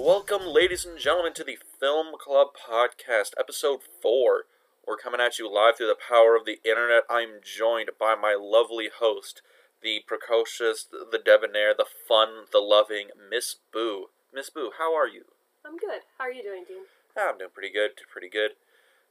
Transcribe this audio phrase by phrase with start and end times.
[0.00, 4.44] Welcome, ladies and gentlemen, to the Film Club Podcast, Episode 4.
[4.86, 7.02] We're coming at you live through the power of the internet.
[7.10, 9.42] I'm joined by my lovely host,
[9.82, 14.06] the precocious, the debonair, the fun, the loving Miss Boo.
[14.32, 15.24] Miss Boo, how are you?
[15.66, 16.02] I'm good.
[16.16, 16.84] How are you doing, Dean?
[17.18, 18.52] Ah, I'm doing pretty good, pretty good.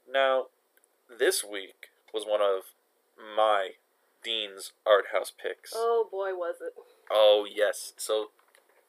[0.10, 0.46] Now,
[1.10, 2.72] this week was one of
[3.36, 3.72] my
[4.24, 5.74] Dean's art house picks.
[5.76, 6.74] Oh boy, was it.
[7.12, 7.92] Oh, yes.
[7.98, 8.28] So,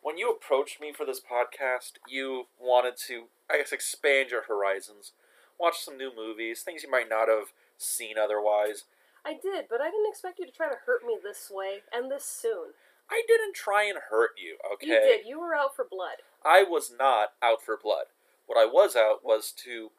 [0.03, 5.13] when you approached me for this podcast, you wanted to, I guess, expand your horizons,
[5.59, 8.85] watch some new movies, things you might not have seen otherwise.
[9.25, 12.11] I did, but I didn't expect you to try to hurt me this way and
[12.11, 12.73] this soon.
[13.11, 14.87] I didn't try and hurt you, okay?
[14.87, 15.27] You did.
[15.27, 16.23] You were out for blood.
[16.45, 18.07] I was not out for blood.
[18.47, 19.91] What I was out was to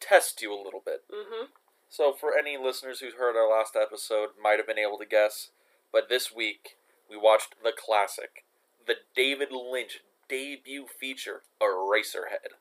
[0.00, 1.04] test you a little bit.
[1.12, 1.46] Mm-hmm.
[1.88, 5.50] So, for any listeners who heard our last episode, might have been able to guess,
[5.92, 6.76] but this week
[7.08, 8.43] we watched the classic,
[8.86, 12.54] the David Lynch debut feature, Eraserhead.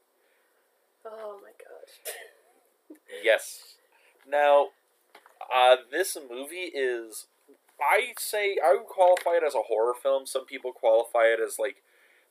[1.06, 2.16] Oh my gosh.
[3.24, 3.76] Yes.
[4.30, 4.70] Now,
[5.54, 7.28] uh, this movie is,
[7.80, 10.26] I say, I would qualify it as a horror film.
[10.26, 11.78] Some people qualify it as like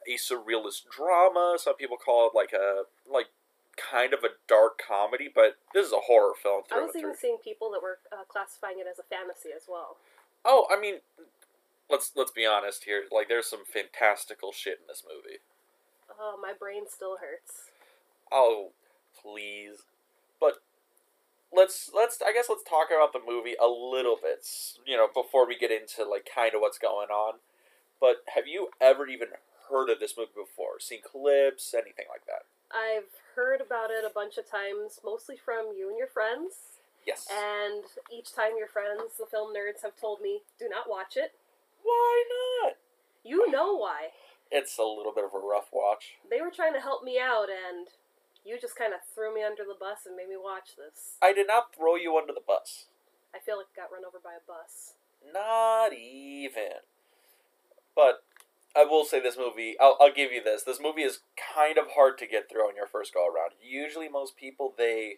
[0.06, 1.56] a surrealist drama.
[1.58, 3.28] Some people call it like a like
[3.76, 5.28] kind of a dark comedy.
[5.32, 8.78] But this is a horror film I was even seeing people that were uh, classifying
[8.78, 9.96] it as a fantasy as well.
[10.44, 10.96] Oh, I mean,
[11.92, 13.04] let's let's be honest here.
[13.12, 15.38] Like, there's some fantastical shit in this movie.
[16.18, 17.70] Oh, my brain still hurts.
[18.32, 18.70] Oh,
[19.20, 19.84] please.
[20.40, 20.62] But
[21.52, 24.48] let's let's I guess let's talk about the movie a little bit,
[24.86, 27.34] you know, before we get into like kind of what's going on.
[28.00, 29.28] But have you ever even
[29.70, 30.80] heard of this movie before?
[30.80, 32.46] Seen clips, anything like that?
[32.74, 36.80] I've heard about it a bunch of times, mostly from you and your friends.
[37.06, 37.28] Yes.
[37.30, 41.32] And each time your friends, the film nerds, have told me, do not watch it.
[41.82, 42.74] Why not?
[43.24, 44.08] You know why.
[44.50, 46.18] It's a little bit of a rough watch.
[46.28, 47.88] They were trying to help me out, and
[48.44, 51.16] you just kind of threw me under the bus and made me watch this.
[51.22, 52.86] I did not throw you under the bus.
[53.34, 54.94] I feel like I got run over by a bus.
[55.32, 56.84] Not even.
[57.94, 58.24] But
[58.74, 60.64] I will say this movie, I'll, I'll give you this.
[60.64, 61.20] This movie is
[61.54, 63.52] kind of hard to get through on your first go around.
[63.62, 65.16] Usually, most people, they,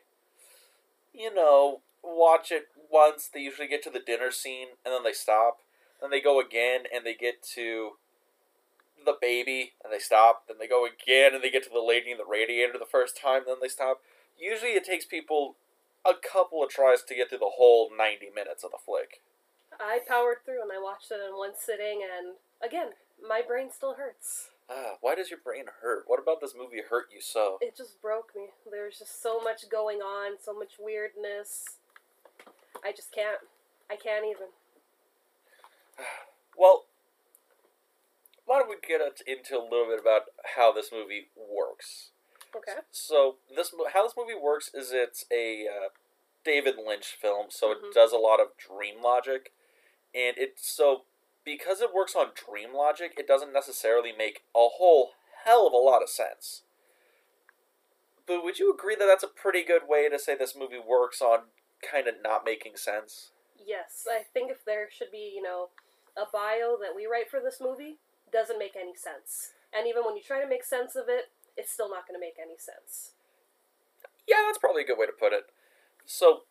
[1.13, 3.29] you know, watch it once.
[3.33, 5.59] They usually get to the dinner scene and then they stop.
[6.05, 7.93] Then they go again and they get to
[9.07, 10.45] the baby and they stop.
[10.47, 13.17] Then they go again and they get to the lady in the radiator the first
[13.17, 13.45] time.
[13.47, 14.03] Then they stop.
[14.39, 15.57] Usually, it takes people
[16.05, 19.23] a couple of tries to get through the whole 90 minutes of the flick.
[19.81, 22.93] I powered through and I watched it in one sitting, and again,
[23.27, 24.51] my brain still hurts.
[24.69, 26.05] Ah, why does your brain hurt?
[26.07, 27.57] What about this movie hurt you so?
[27.63, 28.49] It just broke me.
[28.71, 31.79] There's just so much going on, so much weirdness.
[32.85, 33.41] I just can't.
[33.91, 34.49] I can't even.
[36.57, 36.85] Well,
[38.47, 40.23] why don't we get into a little bit about
[40.57, 42.11] how this movie works?
[42.55, 42.81] Okay.
[42.93, 45.89] So this how this movie works is it's a uh,
[46.45, 47.89] David Lynch film, so Mhm.
[47.89, 49.53] it does a lot of dream logic,
[50.15, 51.07] and it's so
[51.45, 55.77] because it works on dream logic, it doesn't necessarily make a whole hell of a
[55.77, 56.63] lot of sense.
[58.27, 61.21] But would you agree that that's a pretty good way to say this movie works
[61.21, 61.51] on
[61.83, 63.33] kind of not making sense?
[63.67, 65.69] Yes, I think if there should be, you know,
[66.17, 67.97] a bio that we write for this movie,
[68.33, 69.53] doesn't make any sense.
[69.73, 72.21] And even when you try to make sense of it, it's still not going to
[72.21, 73.13] make any sense.
[74.27, 75.47] Yeah, that's probably a good way to put it.
[76.05, 76.43] So,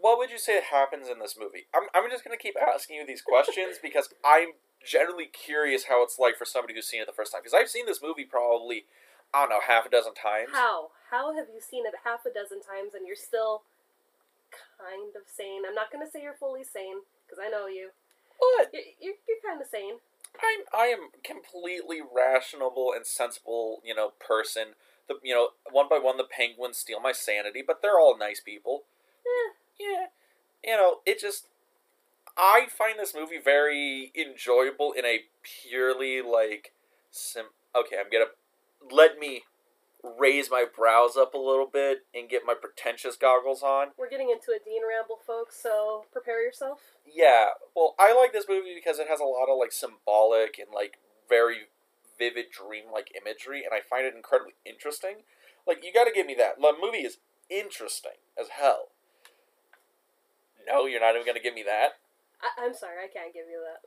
[0.00, 1.66] what would you say happens in this movie?
[1.74, 6.04] I'm, I'm just going to keep asking you these questions because I'm generally curious how
[6.04, 7.40] it's like for somebody who's seen it the first time.
[7.42, 8.84] Because I've seen this movie probably,
[9.32, 10.50] I don't know, half a dozen times.
[10.52, 10.90] How?
[11.10, 13.62] How have you seen it half a dozen times and you're still
[14.78, 15.62] kind of sane?
[15.66, 17.90] I'm not going to say you're fully sane, because I know you.
[18.58, 19.98] But You're, you're, you're kind of sane.
[20.38, 24.74] I'm I am completely rational and sensible, you know, person.
[25.08, 28.40] The you know, one by one the penguins steal my sanity, but they're all nice
[28.40, 28.82] people.
[29.24, 30.06] Eh, yeah,
[30.64, 31.46] you know, it just.
[32.36, 36.72] I find this movie very enjoyable in a purely like
[37.10, 37.46] sim.
[37.76, 38.32] Okay, I'm gonna
[38.90, 39.44] let me
[40.18, 43.88] raise my brows up a little bit and get my pretentious goggles on.
[43.98, 46.80] we're getting into a Dean ramble, folks, so prepare yourself.
[47.06, 50.68] Yeah, well, I like this movie because it has a lot of like symbolic and
[50.74, 50.98] like
[51.28, 51.68] very
[52.18, 55.24] vivid dream-like imagery, and I find it incredibly interesting.
[55.66, 56.60] Like, you got to give me that.
[56.60, 57.18] The movie is
[57.50, 58.94] interesting as hell.
[60.66, 62.00] No, you're not even gonna give me that.
[62.40, 63.84] I, I'm sorry, I can't give you that.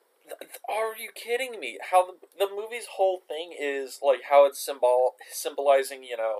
[0.69, 1.79] Are you kidding me?
[1.91, 6.39] How the, the movie's whole thing is like how it's symbol symbolizing, you know,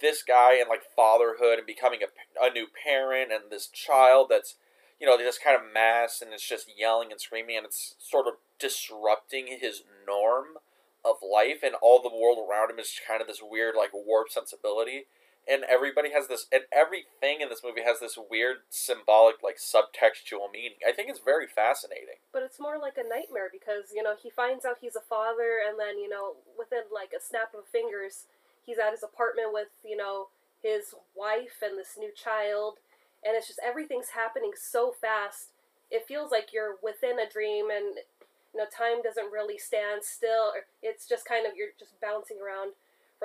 [0.00, 4.56] this guy and like fatherhood and becoming a, a new parent and this child that's
[5.00, 8.26] you know, this kind of mass and it's just yelling and screaming and it's sort
[8.26, 10.58] of disrupting his norm
[11.04, 14.32] of life, and all the world around him is kind of this weird, like warped
[14.32, 15.04] sensibility.
[15.46, 20.48] And everybody has this, and everything in this movie has this weird symbolic, like subtextual
[20.50, 20.80] meaning.
[20.80, 22.24] I think it's very fascinating.
[22.32, 25.60] But it's more like a nightmare because, you know, he finds out he's a father,
[25.60, 28.24] and then, you know, within like a snap of fingers,
[28.64, 30.28] he's at his apartment with, you know,
[30.62, 32.80] his wife and this new child.
[33.20, 35.52] And it's just everything's happening so fast.
[35.90, 38.00] It feels like you're within a dream, and,
[38.54, 40.56] you know, time doesn't really stand still.
[40.82, 42.72] It's just kind of, you're just bouncing around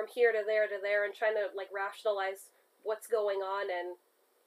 [0.00, 2.48] from here to there to there and trying to, like, rationalize
[2.82, 4.00] what's going on and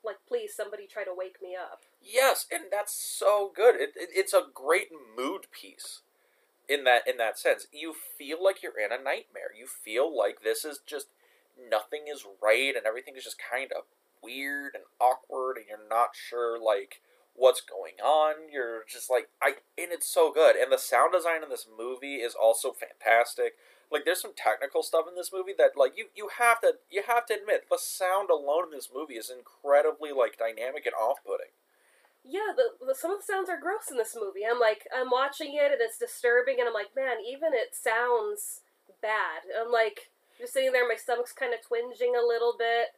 [0.04, 3.76] like please somebody try to wake me up Yes, and that's so good.
[3.76, 6.02] It, it, it's a great mood piece
[6.68, 7.68] in that in that sense.
[7.72, 9.56] You feel like you're in a nightmare.
[9.58, 11.08] You feel like this is just
[11.58, 13.84] nothing is right and everything is just kind of
[14.22, 17.02] weird and awkward and you're not sure like
[17.36, 18.52] what's going on.
[18.52, 20.58] You're just like I and it's so good.
[20.58, 23.54] And the sound design in this movie is also fantastic.
[23.94, 27.04] Like there's some technical stuff in this movie that like you you have to you
[27.06, 31.54] have to admit the sound alone in this movie is incredibly like dynamic and off-putting.
[32.25, 35.12] yeah the, the some of the sounds are gross in this movie i'm like i'm
[35.12, 38.62] watching it and it's disturbing and i'm like man even it sounds
[39.01, 42.98] bad i'm like just sitting there my stomach's kind of twinging a little bit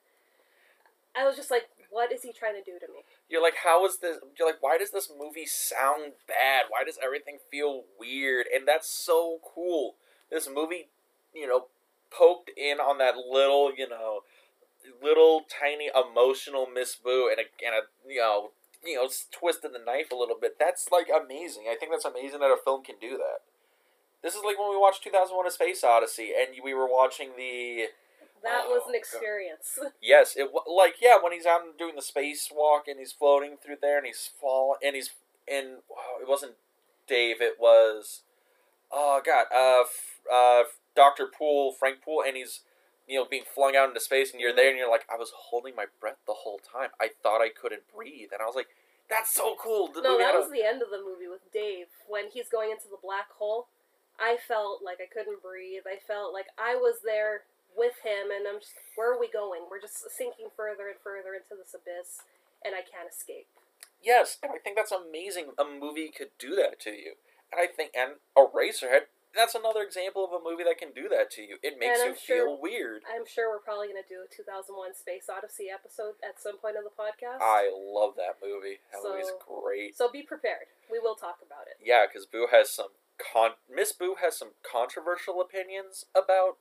[1.18, 3.86] i was just like what is he trying to do to me You're like, how
[3.86, 4.18] is this?
[4.38, 6.65] You're like, why does this movie sound bad?
[6.69, 8.48] Why does everything feel weird?
[8.53, 9.95] And that's so cool.
[10.36, 10.90] This movie,
[11.34, 11.68] you know,
[12.12, 14.20] poked in on that little, you know,
[15.02, 18.52] little tiny emotional Miss Boo and a, and a you know,
[18.86, 20.58] you know, twisted the knife a little bit.
[20.60, 21.64] That's like amazing.
[21.72, 23.48] I think that's amazing that a film can do that.
[24.22, 27.86] This is like when we watched 2001: A Space Odyssey, and we were watching the
[28.44, 28.96] that Oh, was an oh, God.
[28.98, 33.56] experience Yes, it like yeah when he's out and doing the spacewalk and he's floating
[33.56, 35.12] through there and he's fall and he's
[35.48, 36.54] and wow, it wasn't
[37.08, 38.22] Dave it was
[38.95, 40.63] oh god uh f- uh
[40.95, 42.62] Doctor Poole Frank Poole and he's
[43.07, 45.31] you know being flung out into space and you're there and you're like I was
[45.36, 46.89] holding my breath the whole time.
[47.00, 48.71] I thought I couldn't breathe and I was like
[49.09, 51.92] that's so cool the no that was the end of the movie with dave.
[52.07, 53.68] When he's going into the black hole
[54.18, 55.83] i felt like i couldn't breathe.
[55.86, 57.44] I felt like i was there
[57.75, 59.68] with him and i'm just where are we going?
[59.69, 62.24] We're just sinking further and further into this abyss
[62.63, 63.51] and i can't escape.
[64.01, 65.51] Yes, and I think that's amazing.
[65.57, 67.13] A movie could do that to you,
[67.53, 69.07] I think and Eraserhead.
[69.36, 71.57] That's another example of a movie that can do that to you.
[71.62, 73.03] It makes you sure- feel weird.
[73.03, 76.77] I'm sure we're probably going to do a 2001 Space Odyssey episode at some point
[76.77, 77.42] of the podcast.
[77.42, 78.80] I love that movie.
[78.94, 79.97] That So- movie's great.
[79.97, 80.68] So be prepared.
[80.89, 81.75] We will talk about it.
[81.81, 83.56] Yeah, because Boo has some con.
[83.68, 86.57] Miss Boo has some controversial opinions about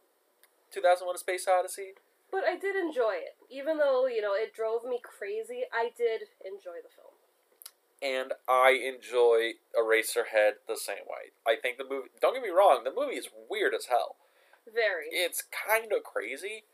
[0.72, 1.94] 2001: A Space Odyssey.
[2.32, 3.37] But I did enjoy it.
[3.48, 7.13] Even though, you know, it drove me crazy, I did enjoy the film.
[8.04, 11.32] And I enjoy Eraserhead the same way.
[11.46, 12.10] I think the movie.
[12.20, 14.16] Don't get me wrong, the movie is weird as hell.
[14.66, 15.06] Very.
[15.10, 16.64] It's kind of crazy,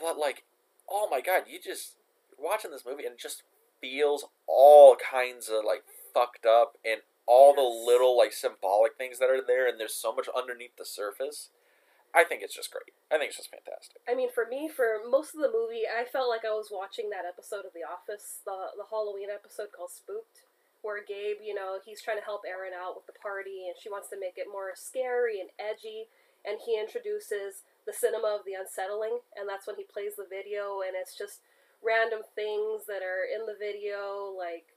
[0.00, 0.42] but like,
[0.90, 1.94] oh my god, you just
[2.30, 3.42] you're watching this movie and it just
[3.80, 9.30] feels all kinds of like fucked up and all the little like symbolic things that
[9.30, 11.50] are there, and there's so much underneath the surface.
[12.14, 12.96] I think it's just great.
[13.12, 14.00] I think it's just fantastic.
[14.08, 17.10] I mean, for me, for most of the movie, I felt like I was watching
[17.10, 20.46] that episode of The Office, the the Halloween episode called Spooked,
[20.82, 23.90] where Gabe, you know, he's trying to help Erin out with the party, and she
[23.90, 26.06] wants to make it more scary and edgy,
[26.46, 30.82] and he introduces the cinema of the unsettling, and that's when he plays the video,
[30.86, 31.40] and it's just
[31.82, 34.74] random things that are in the video, like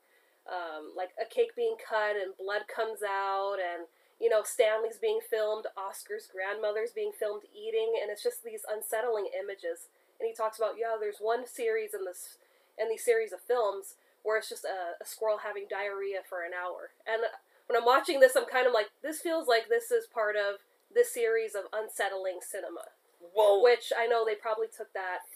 [0.50, 3.86] um, like a cake being cut and blood comes out, and
[4.20, 9.30] you know, Stanley's being filmed, Oscar's grandmother's being filmed eating, and it's just these unsettling
[9.32, 9.88] images.
[10.20, 12.38] And he talks about, yeah, there's one series in this
[12.78, 16.52] in these series of films where it's just a, a squirrel having diarrhea for an
[16.54, 16.92] hour.
[17.08, 17.24] And
[17.68, 20.60] when I'm watching this, I'm kind of like, this feels like this is part of
[20.94, 22.92] this series of unsettling cinema.
[23.36, 25.28] Well, Which I know they probably took that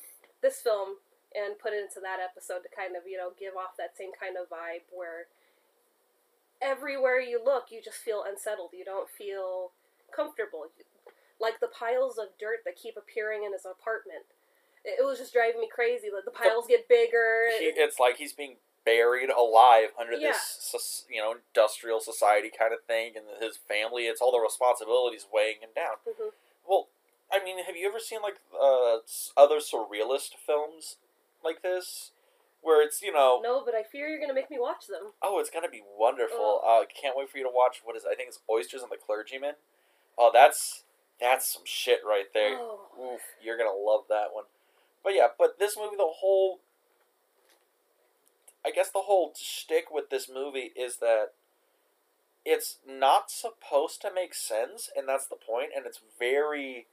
[0.41, 0.97] this film
[1.33, 4.11] and put it into that episode to kind of, you know, give off that same
[4.13, 5.29] kind of vibe where
[6.61, 8.71] everywhere you look, you just feel unsettled.
[8.73, 9.71] You don't feel
[10.15, 10.71] comfortable.
[11.39, 14.29] Like the piles of dirt that keep appearing in his apartment.
[14.85, 16.07] It it was just driving me crazy.
[16.13, 17.49] Like the piles get bigger.
[17.59, 20.31] he, it's like he's being buried alive under Yeah.
[20.33, 25.25] this you know industrial society kind of thing and his family it's all the responsibilities
[25.31, 26.31] weighing him down Mhm.
[26.67, 26.89] well
[27.31, 28.97] i mean have you ever seen like uh,
[29.37, 30.97] other surrealist films
[31.43, 32.11] like this
[32.61, 35.13] where it's you know No, but I fear you're gonna make me watch them.
[35.21, 36.81] oh it's gonna be wonderful Oh.
[36.81, 38.97] uh, can't wait for you to watch what is i think it's oysters and the
[38.97, 39.55] clergyman
[40.17, 40.83] oh that's
[41.19, 42.89] that's some shit right there Oh.
[43.01, 44.45] Oof, you're gonna love that one.
[45.03, 46.59] But yeah, but this movie, the whole,
[48.65, 51.33] I guess the whole shtick with this movie is that
[52.45, 56.87] it's not supposed to make sense, and that's the point, and it's very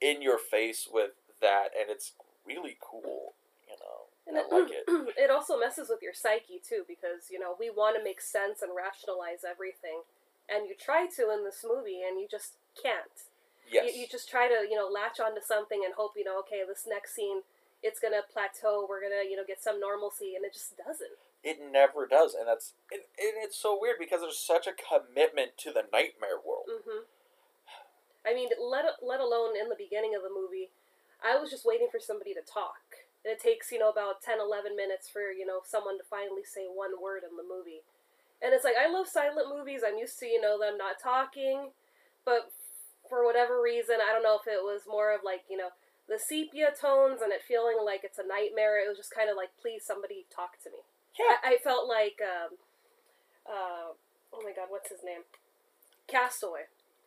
[0.00, 2.12] in your face with that, and it's
[2.46, 3.32] really cool.
[3.68, 5.14] You know, And I it, like it.
[5.24, 8.60] it also messes with your psyche too, because you know we want to make sense
[8.62, 10.04] and rationalize everything,
[10.48, 13.28] and you try to in this movie, and you just can't.
[13.70, 13.94] Yes.
[13.94, 16.62] You, you just try to you know latch onto something and hope you know okay
[16.66, 17.42] this next scene
[17.82, 21.16] it's gonna plateau we're gonna you know get some normalcy and it just doesn't.
[21.42, 25.56] it never does, and that's and, and it's so weird because there's such a commitment
[25.58, 26.68] to the nightmare world.
[26.68, 27.08] Mm-hmm.
[28.26, 30.68] I mean, let let alone in the beginning of the movie,
[31.24, 33.08] I was just waiting for somebody to talk.
[33.24, 36.44] And it takes, you know, about 10, 11 minutes for, you know, someone to finally
[36.44, 37.84] say one word in the movie.
[38.40, 39.84] And it's like, I love silent movies.
[39.84, 41.76] I'm used to, you know, them not talking.
[42.24, 42.48] But
[43.08, 45.68] for whatever reason, I don't know if it was more of like, you know,
[46.10, 48.82] the sepia tones and it feeling like it's a nightmare.
[48.82, 50.82] It was just kind of like, please, somebody talk to me.
[51.14, 51.38] Yeah.
[51.38, 52.58] I, I felt like, um,
[53.46, 53.94] uh,
[54.34, 55.22] oh my god, what's his name?
[56.10, 56.66] Castaway.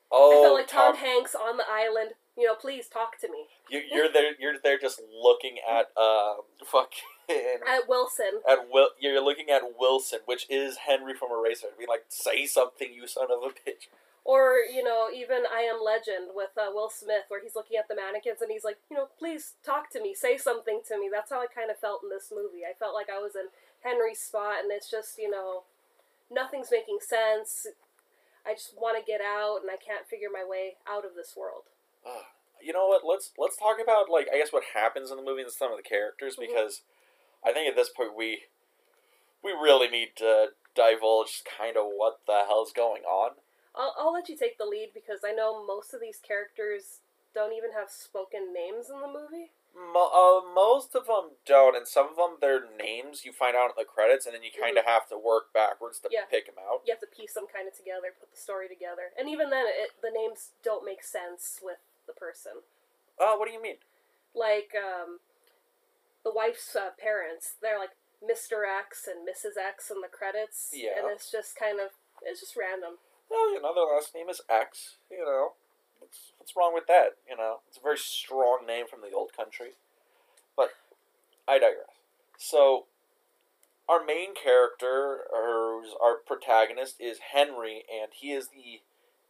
[0.09, 2.15] Oh, I felt like Tom, Tom, Hanks on the island.
[2.37, 3.45] You know, please talk to me.
[3.69, 4.31] you, you're there.
[4.39, 8.41] You're there, just looking at um, fucking At Wilson.
[8.49, 8.89] at Will.
[8.99, 11.67] You're looking at Wilson, which is Henry from Eraser.
[11.77, 13.87] Be like, say something, you son of a bitch.
[14.25, 17.89] Or, you know, even I Am Legend with uh, Will Smith, where he's looking at
[17.89, 21.09] the mannequins and he's like, you know, please talk to me, say something to me.
[21.11, 22.63] That's how I kind of felt in this movie.
[22.63, 23.51] I felt like I was in
[23.83, 25.63] Henry's spot, and it's just, you know,
[26.31, 27.67] nothing's making sense.
[28.47, 31.35] I just want to get out, and I can't figure my way out of this
[31.35, 31.63] world.
[32.07, 32.23] Ugh.
[32.61, 33.03] you know what?
[33.03, 35.77] Let's let's talk about like I guess what happens in the movie and some of
[35.77, 36.47] the characters Mhm.
[36.47, 36.81] because
[37.43, 38.45] I think at this point we
[39.43, 43.35] we really need to divulge kind of what the hell's going on.
[43.75, 46.99] I'll, I'll let you take the lead because I know most of these characters
[47.33, 49.51] don't even have spoken names in the movie.
[49.73, 53.73] Mo- uh, most of them don't, and some of them their names you find out
[53.73, 56.13] in the credits, and then you kind of have to work backwards to Mm-hmm.
[56.13, 56.29] Yeah.
[56.29, 56.85] pick them out.
[56.85, 59.65] you have to piece them kind of together, put the story together, and even then,
[59.65, 62.61] it, the names don't make sense with the person.
[63.17, 63.81] Oh, what do you mean?
[64.37, 65.17] Like um,
[66.23, 68.69] the wife's uh, parents, they're like Mr.
[68.69, 69.57] X and Mrs.
[69.57, 71.01] X in the credits, Yeah.
[71.01, 73.01] and it's just kind of it's just random.
[73.33, 74.97] Well, you know, their last name is X.
[75.09, 75.53] You know,
[75.99, 77.17] what's what's wrong with that?
[77.27, 79.71] You know, it's a very strong name from the old country.
[80.55, 80.69] But
[81.47, 81.97] I digress.
[82.37, 82.85] So,
[83.89, 88.81] our main character, or our protagonist, is Henry, and he is the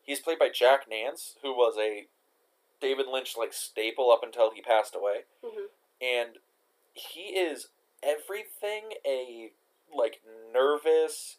[0.03, 2.07] he's played by Jack Nance, who was a
[2.81, 5.67] David Lynch like staple up until he passed away, hmm
[6.01, 6.39] and
[6.93, 7.69] he is
[8.03, 9.51] everything a
[9.95, 10.19] like
[10.53, 11.38] nervous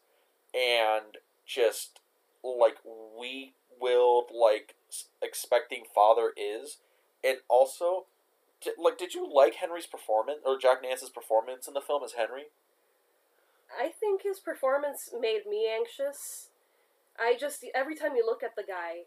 [0.54, 2.00] and just
[2.44, 2.76] like
[3.18, 4.74] weak-willed like
[5.22, 6.78] expecting father is
[7.24, 8.04] and also
[8.78, 12.44] like did you like henry's performance or jack nance's performance in the film as henry
[13.78, 16.48] I think his performance made me anxious.
[17.18, 19.06] I just every time you look at the guy,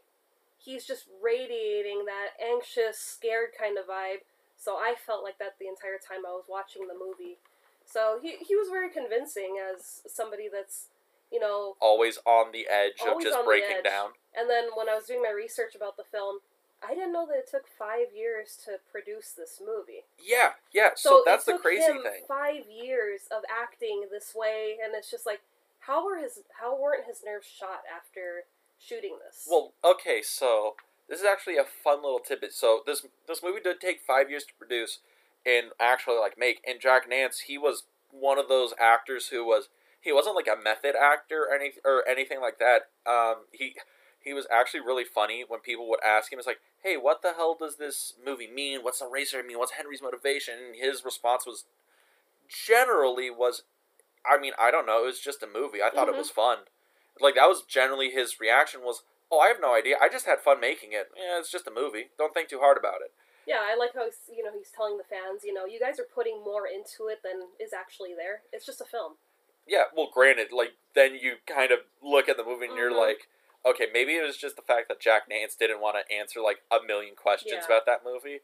[0.57, 4.23] he's just radiating that anxious, scared kind of vibe.
[4.57, 7.37] So I felt like that the entire time I was watching the movie.
[7.85, 10.87] So he he was very convincing as somebody that's,
[11.31, 14.11] you know, always on the edge of just breaking down.
[14.37, 16.39] And then when I was doing my research about the film,
[16.87, 20.05] I didn't know that it took 5 years to produce this movie.
[20.23, 22.23] yeah yeah so, So, that's the crazy thing.
[22.27, 25.41] Five years of acting this way, and it's just like,
[25.79, 28.43] how were his how weren't his nerves shot after
[28.79, 29.47] shooting this?
[29.49, 30.75] well okay so
[31.09, 32.53] this is actually a fun little tidbit.
[32.53, 34.99] So this this movie did take five years to produce
[35.45, 36.61] and actually like make.
[36.67, 39.69] And jack nance he was one of those actors who was
[40.07, 42.87] he wasn't like a method actor or any or anything like that.
[43.05, 43.75] Um he
[44.23, 47.33] he was actually really funny when people would ask him it's like hey what the
[47.33, 48.81] hell does this movie mean?
[48.83, 49.59] What's the racer mean?
[49.59, 50.55] What's henry's motivation?
[50.67, 51.65] And his response was
[52.47, 53.63] generally was
[54.25, 55.81] i mean i don't know it was just a movie.
[55.83, 56.13] I thought Mhm.
[56.15, 56.59] it was fun.
[57.19, 59.97] Like that was generally his reaction was oh i have no idea.
[60.01, 61.11] I just had fun making it.
[61.15, 62.09] Yeah it's just a movie.
[62.17, 63.11] Don't think too hard about it.
[63.45, 65.99] Yeah, I like how he's, you know he's telling the fans, you know, you guys
[66.01, 68.41] are putting more into it than is actually there.
[68.51, 69.15] It's just a film.
[69.67, 72.97] Yeah well granted like then you kind of look at the movie and you're Mhm.
[72.97, 73.27] like
[73.65, 76.61] okay maybe it was just the fact that jack nance didn't want to answer like
[76.71, 77.65] a million questions Yeah.
[77.65, 78.39] about that movie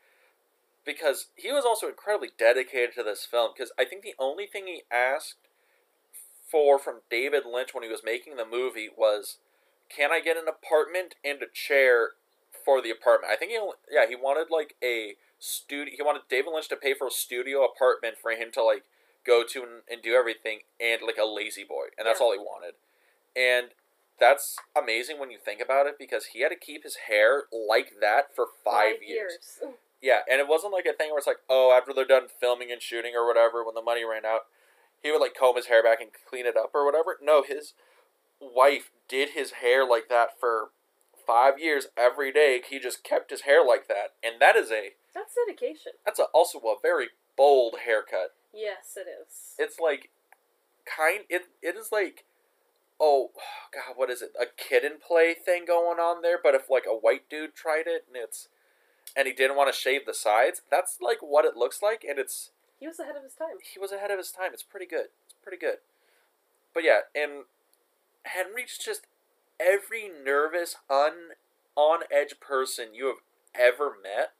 [0.86, 4.68] because he was also incredibly dedicated to this film because i think the only thing
[4.68, 5.38] he asked
[6.50, 9.38] for from david lynch when he was making the movie was
[9.90, 12.12] can i get an apartment and a chair
[12.66, 16.22] for the apartment i think he only, yeah he wanted like a studio he wanted
[16.30, 18.84] david lynch to pay for a studio apartment for him to like
[19.26, 22.26] go to and, and do everything and like a La-Z-Boy and that's Yeah.
[22.26, 22.76] all he wanted
[23.36, 23.70] and
[24.20, 27.94] that's amazing when you think about it because he had to keep his hair like
[28.00, 29.60] that for five, years.
[30.02, 32.72] Yeah, and it wasn't like a thing where it's like, oh, after they're done filming
[32.72, 34.42] and shooting or whatever, when the money ran out,
[35.02, 37.18] he would like comb his hair back and clean it up or whatever.
[37.24, 37.74] No, his
[38.40, 40.70] wife did his hair like that for
[41.26, 42.62] five years every day.
[42.70, 45.94] He just kept his hair like that, and that is a That's dedication.
[46.06, 48.34] that's a, also a very bold haircut.
[48.54, 49.56] Yes, it is.
[49.58, 50.10] It's like
[50.86, 52.26] kind it it is like
[53.00, 53.32] oh
[53.74, 56.86] god what is it a Kid 'n Play thing going on there but if like
[56.88, 58.50] a white dude tried it and it's
[59.16, 62.20] and he didn't want to shave the sides that's like what it looks like and
[62.20, 63.58] it's He was ahead of his time.
[63.74, 65.78] he was ahead of his time it's pretty good it's pretty good
[66.74, 67.46] but yeah and
[68.26, 69.08] henry's just
[69.60, 71.32] every nervous un
[71.76, 73.18] on edge person you have
[73.56, 74.34] ever met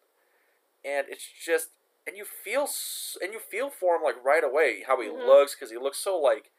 [0.84, 1.70] and it's just
[2.08, 2.68] and you feel
[3.22, 5.26] and you feel for him like right away how he Mhm.
[5.26, 6.52] looks because he looks so like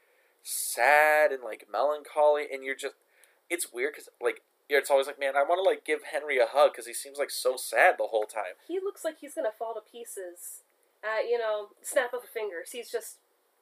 [0.43, 2.95] sad and like melancholy and you're just
[3.51, 6.39] it's weird because like yeah, it's always like man i want to like give henry
[6.39, 9.35] a hug because he seems like so sad the whole time He looks like he's
[9.35, 10.63] gonna fall to pieces.
[11.03, 12.71] At you know, snap of the fingers.
[12.73, 13.19] He's just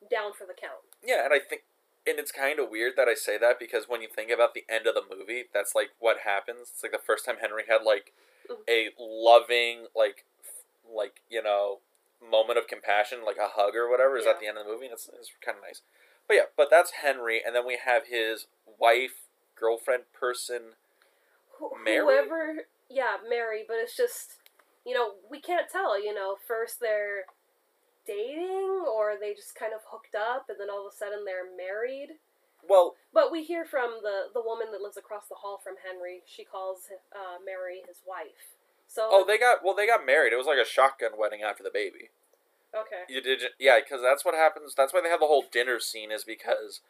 [0.09, 0.79] down for the count.
[1.03, 1.63] Yeah, and I think,
[2.07, 4.65] and it's kind of weird that I say that because when you think about the
[4.69, 6.71] end of the movie, that's like what happens.
[6.73, 8.13] It's like the first time Henry had like
[8.49, 8.63] Mhm.
[8.69, 10.25] a loving, like,
[10.95, 11.79] like you know,
[12.23, 14.33] moment of compassion, like a hug or whatever, is Yeah.
[14.33, 15.83] at the end of the movie, and it's, it's kind of nice.
[16.29, 18.47] But yeah, but that's Henry, and then we have his
[18.79, 19.27] wife,
[19.59, 20.77] girlfriend, person.
[21.61, 21.99] Wh- Mary?
[21.99, 23.65] Whoever, yeah, Mary.
[23.67, 24.39] But it's just,
[24.87, 26.01] you know, we can't tell.
[26.03, 27.25] You know, first they're
[28.07, 31.51] dating, or they just kind of hooked up, and then all of a sudden they're
[31.57, 32.19] married.
[32.69, 36.23] Well, But we hear from the the woman that lives across the hall from Henry.
[36.27, 38.55] She calls uh, Mary his wife.
[38.93, 40.35] So oh, they got well, they got married.
[40.35, 42.11] It was like a shotgun wedding after the baby.
[42.77, 43.09] okay.
[43.09, 44.75] You did, yeah, because that's what happens.
[44.75, 46.81] That's why they have the whole dinner scene is because,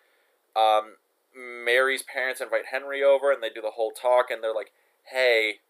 [0.57, 0.97] um,
[1.33, 4.73] Mary's parents invite Henry over and they do the whole talk and they're like,
[5.05, 5.61] "Hey,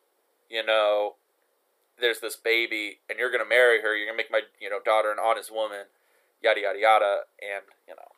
[0.48, 1.16] you know,
[2.00, 3.94] there's this baby and you're gonna marry her.
[3.94, 5.84] You're gonna make my you know daughter an honest woman,
[6.42, 8.08] yada yada yada." And you know,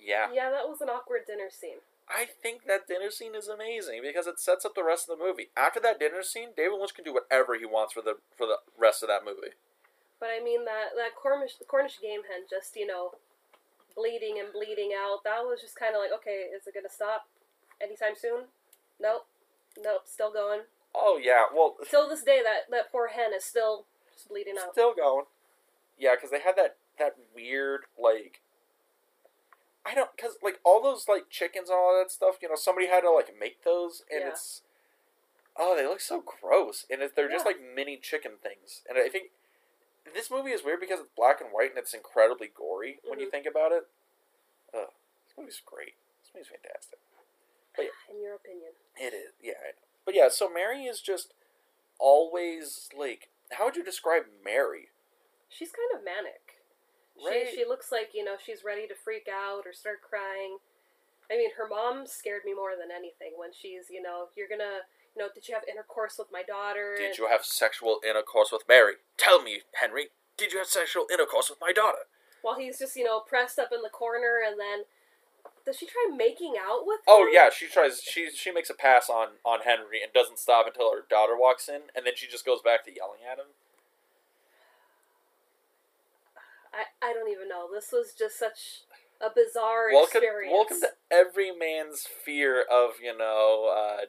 [0.00, 1.84] yeah, Yeah, that was an awkward dinner scene.
[2.08, 5.24] I think that dinner scene is amazing because it sets up the rest of the
[5.24, 5.50] movie.
[5.56, 8.58] After that dinner scene, David Lynch can do whatever he wants for the for the
[8.78, 9.58] rest of that movie.
[10.20, 13.12] But I mean that that Cornish Cornish game hen just you know
[13.96, 15.24] bleeding and bleeding out.
[15.24, 17.26] That was just kind of like okay, is it gonna stop
[17.82, 18.46] anytime soon?
[19.00, 19.26] Nope,
[19.76, 20.60] nope, still going.
[20.94, 24.72] Oh yeah, well, Till this day, that that poor hen is still just bleeding out.
[24.72, 25.26] Still going.
[25.98, 28.40] Yeah, because they had that that weird like.
[29.86, 32.36] I don't because like all those like chickens and all that stuff.
[32.42, 34.28] You know, somebody had to like make those, and Yeah.
[34.30, 34.62] it's
[35.56, 38.82] oh, they look so gross, and it, they're just like mini chicken things.
[38.88, 39.30] And I think
[40.14, 43.28] this movie is weird because it's black and white and it's incredibly gory when you
[43.28, 43.30] Mhm.
[43.30, 43.86] think about it.
[44.74, 44.90] Ugh,
[45.26, 45.94] this movie's great.
[46.22, 46.98] This movie's fantastic.
[47.74, 49.72] But yeah, In your opinion, It is, yeah.
[50.04, 51.32] But yeah, so Mary is just
[51.98, 53.28] always like.
[53.52, 54.88] How would you describe Mary?
[55.48, 56.45] she's kind of manic.
[57.24, 57.48] Right.
[57.50, 60.58] She she looks like you know she's ready to freak out or start crying.
[61.30, 64.84] I mean, her mom scared me more than anything when she's you know you're gonna
[65.16, 66.94] you know did you have intercourse with my daughter?
[66.98, 68.94] Did And- you have sexual intercourse with Mary?
[69.16, 72.06] Tell me, Henry, did you have sexual intercourse with my daughter?
[72.42, 74.84] while he's just you know pressed up in the corner and then
[75.64, 77.30] does she try making out with Oh him?
[77.32, 80.92] yeah, she tries she she makes a pass on on Henry and doesn't stop until
[80.92, 83.46] her daughter walks in and then she just goes back to yelling at him.
[86.76, 88.84] I, I don't even know this was just such
[89.20, 94.04] a bizarre Welcome experience welcome to every man's fear of, you know, uh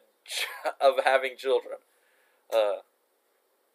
[0.80, 1.76] of having children.
[2.52, 2.84] Uh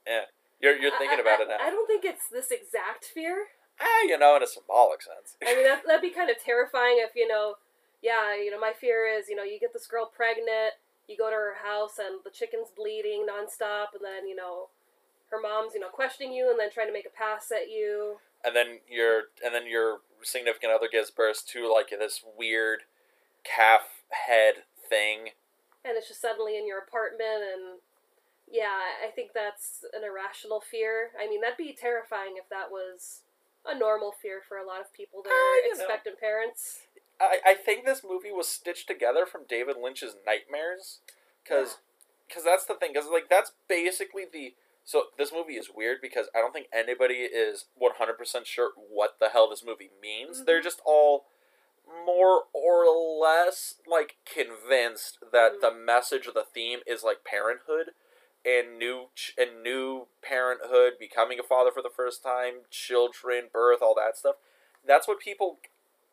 [0.05, 0.29] yeah.
[0.61, 1.57] You're you're thinking I- about I- it now.
[1.59, 3.47] I don't think it's this exact fear
[3.81, 5.35] ah, you know, in a symbolic sense.
[5.45, 7.55] I mean that, that'd be kind of terrifying if you know
[8.01, 10.77] yeah you know my fear is you know you get this girl pregnant
[11.07, 14.67] you go to her house and the chicken's bleeding nonstop and then you know
[15.31, 18.17] her mom's you know questioning you and then trying to make a pass at you
[18.43, 22.81] and then your and then your significant other gives birth to like this weird
[23.43, 23.81] calf
[24.27, 25.29] head thing.
[25.83, 27.79] and it's just suddenly in your apartment and
[28.49, 33.21] yeah i think that's an irrational fear i mean that'd be terrifying if that was
[33.65, 35.79] a normal fear for a lot of people that Ah, are you know.
[35.83, 36.79] expectant parents
[37.21, 40.99] I, I think this movie was stitched together from David Lynch's nightmares,
[41.43, 41.77] because
[42.43, 46.39] that's the thing, because like that's basically the so this movie is weird because I
[46.39, 50.45] don't think anybody is one hundred percent sure what the hell this movie means.
[50.45, 50.63] They're Mhm.
[50.63, 51.25] just all
[52.05, 55.61] more or less like convinced that Mhm.
[55.61, 57.93] the message or the theme is like parenthood
[58.45, 63.81] and new ch- and new parenthood, becoming a father for the first time, children, birth,
[63.81, 64.35] all that stuff.
[64.83, 65.59] That's what people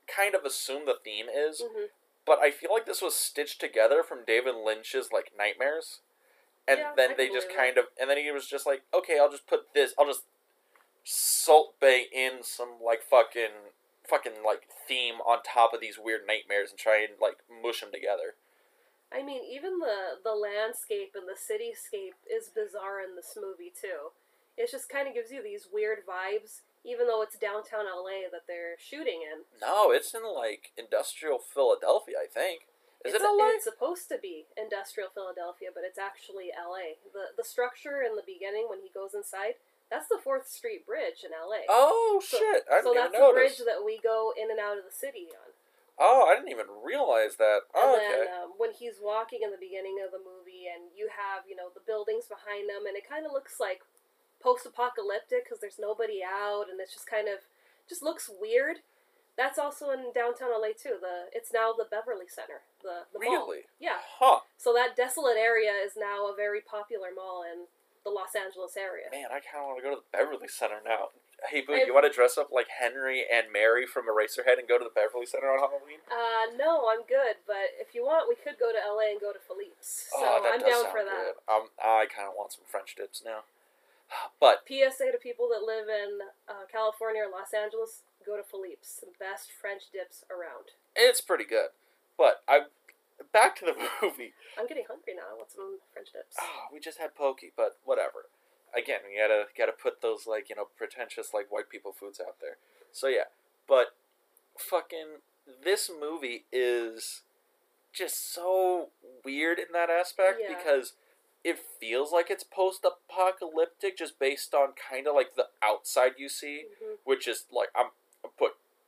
[0.06, 1.60] kind of assume the theme is.
[1.60, 1.86] hmm
[2.24, 6.00] But I feel like this was stitched together from David Lynch's like nightmares,
[6.68, 9.30] and Yeah, then they just kind of and then he was just like, okay, I'll
[9.30, 10.24] just put this, I'll just
[11.04, 13.72] Salt Bae in some like fucking
[14.08, 17.90] fucking like theme on top of these weird nightmares and try and like mush them
[17.92, 18.34] together.
[19.12, 24.14] I mean, even the the landscape and the cityscape is bizarre in this movie too.
[24.56, 28.44] It just kind of gives you these weird vibes, even though it's downtown LA that
[28.46, 29.46] they're shooting in.
[29.60, 32.69] No, it's in like industrial Philadelphia, I think.
[33.04, 33.56] Is it's, it LA?
[33.56, 37.00] It's supposed to be industrial Philadelphia, but it's actually LA.
[37.16, 39.56] The the structure in the beginning when he goes inside,
[39.88, 41.64] that's the Fourth Street Bridge in LA.
[41.68, 42.68] Oh So- shit!
[42.68, 45.56] I so that's the bridge that we go in and out of the city on.
[46.00, 47.68] Oh, I didn't even realize that.
[47.76, 48.24] Oh, And okay.
[48.24, 51.56] then um, when he's walking in the beginning of the movie, and you have you
[51.56, 53.84] know the buildings behind them, and it kind of looks like
[54.40, 57.44] post-apocalyptic because there's nobody out, and it's just kind of
[57.88, 58.80] just looks weird.
[59.40, 61.00] That's also in downtown LA too.
[61.00, 62.60] The it's now the Beverly Center.
[62.84, 63.48] The the mall.
[63.48, 63.64] really?
[63.80, 64.04] Yeah.
[64.20, 64.44] Huh.
[64.60, 67.64] So that desolate area is now a very popular mall in
[68.04, 69.08] the Los Angeles area.
[69.08, 71.16] Man, I kind of want to go to the Beverly Center now.
[71.48, 74.68] Hey, Boo, I- you want to dress up like Henry and Mary from Eraserhead and
[74.68, 76.04] go to the Beverly Center on Halloween?
[76.04, 77.40] Uh, no, I'm good.
[77.48, 80.12] But if you want, we could go to LA and go to Philippe's.
[80.12, 81.24] So oh, that I'm does down sound for that.
[81.32, 81.40] good.
[81.48, 83.48] Um, I kind of want some French dips now.
[84.36, 89.00] But PSA to people that live in uh, California or Los Angeles: go to Philippe's.
[89.00, 90.72] The best French dips around.
[90.96, 91.68] it's pretty good.
[92.18, 92.60] But I
[93.32, 94.32] back to the movie.
[94.58, 95.22] I'm getting hungry now.
[95.32, 96.36] I want some French dips.
[96.40, 98.26] Oh, we just had pokey, but whatever.
[98.76, 102.36] Again, we gotta gotta put those like you know pretentious like white people foods out
[102.40, 102.56] there.
[102.92, 103.28] So yeah,
[103.68, 103.96] but
[104.58, 105.20] fucking
[105.64, 107.22] this movie is
[107.92, 108.88] just so
[109.24, 110.54] weird in that aspect Yeah.
[110.56, 110.92] because
[111.42, 116.64] it feels like it's post-apocalyptic just based on kind of like the outside you see,
[116.82, 117.86] hmm which is like I'm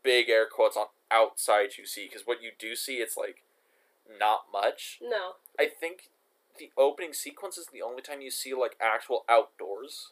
[0.02, 3.42] big air quotes on outside you see because what you do see it's like
[4.18, 4.98] not much.
[5.02, 6.08] No, I think
[6.58, 10.10] the opening sequence is the only time you see like actual outdoors.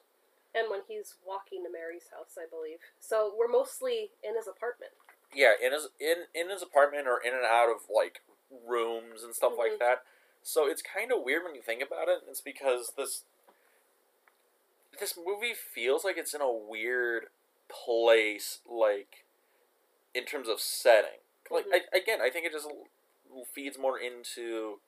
[0.54, 2.78] and when he's walking to Mary's house, I believe.
[2.98, 4.92] So we're mostly in his apartment.
[5.34, 8.22] Yeah, in his in in his apartment or in and out of like
[8.66, 9.58] rooms and stuff Mhm.
[9.58, 10.02] like that.
[10.42, 12.22] So it's kind of weird when you think about it.
[12.28, 13.24] It's because this
[14.98, 17.26] this movie feels like it's in a weird
[17.68, 19.24] place, like
[20.14, 21.20] in terms of setting.
[21.50, 21.74] Like Mhm.
[21.92, 22.68] I, again, I think it just
[23.52, 24.80] feeds more into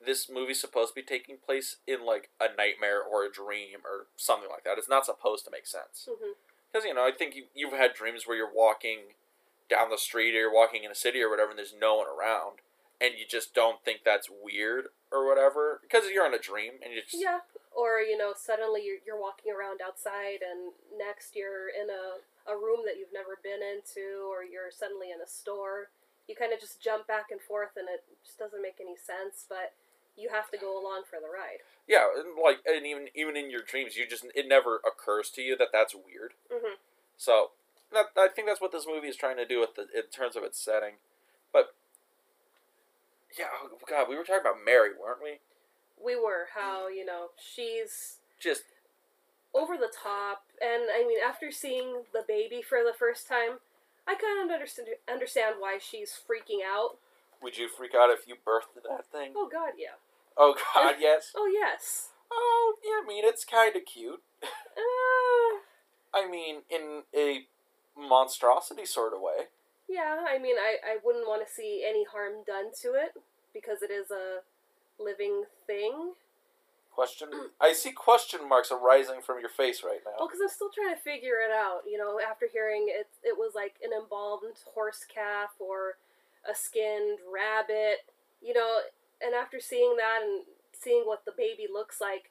[0.00, 4.06] this movie's supposed to be taking place in like a nightmare or a dream or
[4.16, 4.78] something like that.
[4.78, 6.08] It's not supposed to make sense
[6.70, 9.14] because you know I think you, you've had dreams where you're walking
[9.68, 12.06] down the street or you're walking in a city or whatever, and there's no one
[12.06, 12.58] around,
[13.00, 16.92] and you just don't think that's weird or whatever because you're in a dream and
[16.92, 17.40] you just Yeah.
[17.76, 22.56] Or you know, suddenly you're, you're walking around outside, and next you're in a a
[22.56, 25.92] room that you've never been into, or you're suddenly in a store.
[26.26, 29.44] You kind of just jump back and forth, and it just doesn't make any sense.
[29.48, 29.76] But
[30.16, 31.60] you have to go along for the ride.
[31.86, 35.42] yeah, and like and even even in your dreams, you just it never occurs to
[35.42, 36.32] you that that's weird.
[36.48, 36.80] hmm
[37.20, 37.52] So
[37.92, 40.34] that I think that's what this movie is trying to do with the in terms
[40.34, 40.96] of its setting,
[41.52, 41.74] but.
[43.38, 45.40] Yeah, oh God, we were talking about Mary, weren't we?
[46.02, 48.62] We were how you know she's Just
[49.54, 53.58] over the top, and I mean, after seeing the baby for the first time,
[54.06, 56.96] I kind of understand understand why she's freaking out.
[57.42, 59.32] would you freak out if you birthed that thing?
[59.36, 59.96] Oh God, yeah.
[60.36, 61.32] Oh God, yes.
[61.34, 62.10] Oh yes.
[62.30, 64.22] Oh, yeah, I mean, it's kind of cute.
[64.76, 65.58] Uh,
[66.12, 67.46] I mean, in a
[67.98, 69.46] monstrosity sort of way.
[69.88, 73.12] Yeah, I mean, I, I wouldn't want to see any harm done to it
[73.54, 74.40] because it is a
[74.98, 76.12] living thing.
[76.92, 77.28] Question.
[77.60, 80.26] I see question marks arising from your face right now.
[80.26, 81.82] because I'm still trying to figure it out.
[81.84, 85.98] You know, after hearing it, it was like an embalmed horse calf or
[86.48, 88.08] a skinned rabbit.
[88.40, 88.80] You know,
[89.20, 92.30] and after seeing that and seeing what the baby looks like,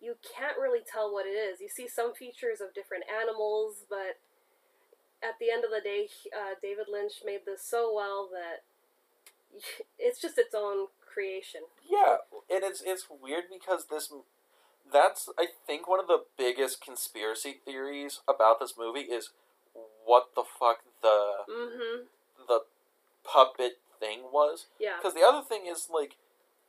[0.00, 1.60] you can't really tell what it is.
[1.60, 4.16] You see some features of different animals, but
[5.22, 8.62] at the end of the day, uh, David Lynch made this so well that
[9.98, 11.62] it's just its own creation.
[11.82, 12.16] Yeah,
[12.48, 14.12] and it's it's weird because this.
[14.90, 19.30] That's I think one of the biggest conspiracy theories about this movie is
[20.06, 22.04] what the fuck the Mm-hmm.
[22.46, 22.60] the
[23.24, 24.66] puppet thing was.
[24.80, 24.96] Yeah.
[24.96, 26.16] Because the other thing is like,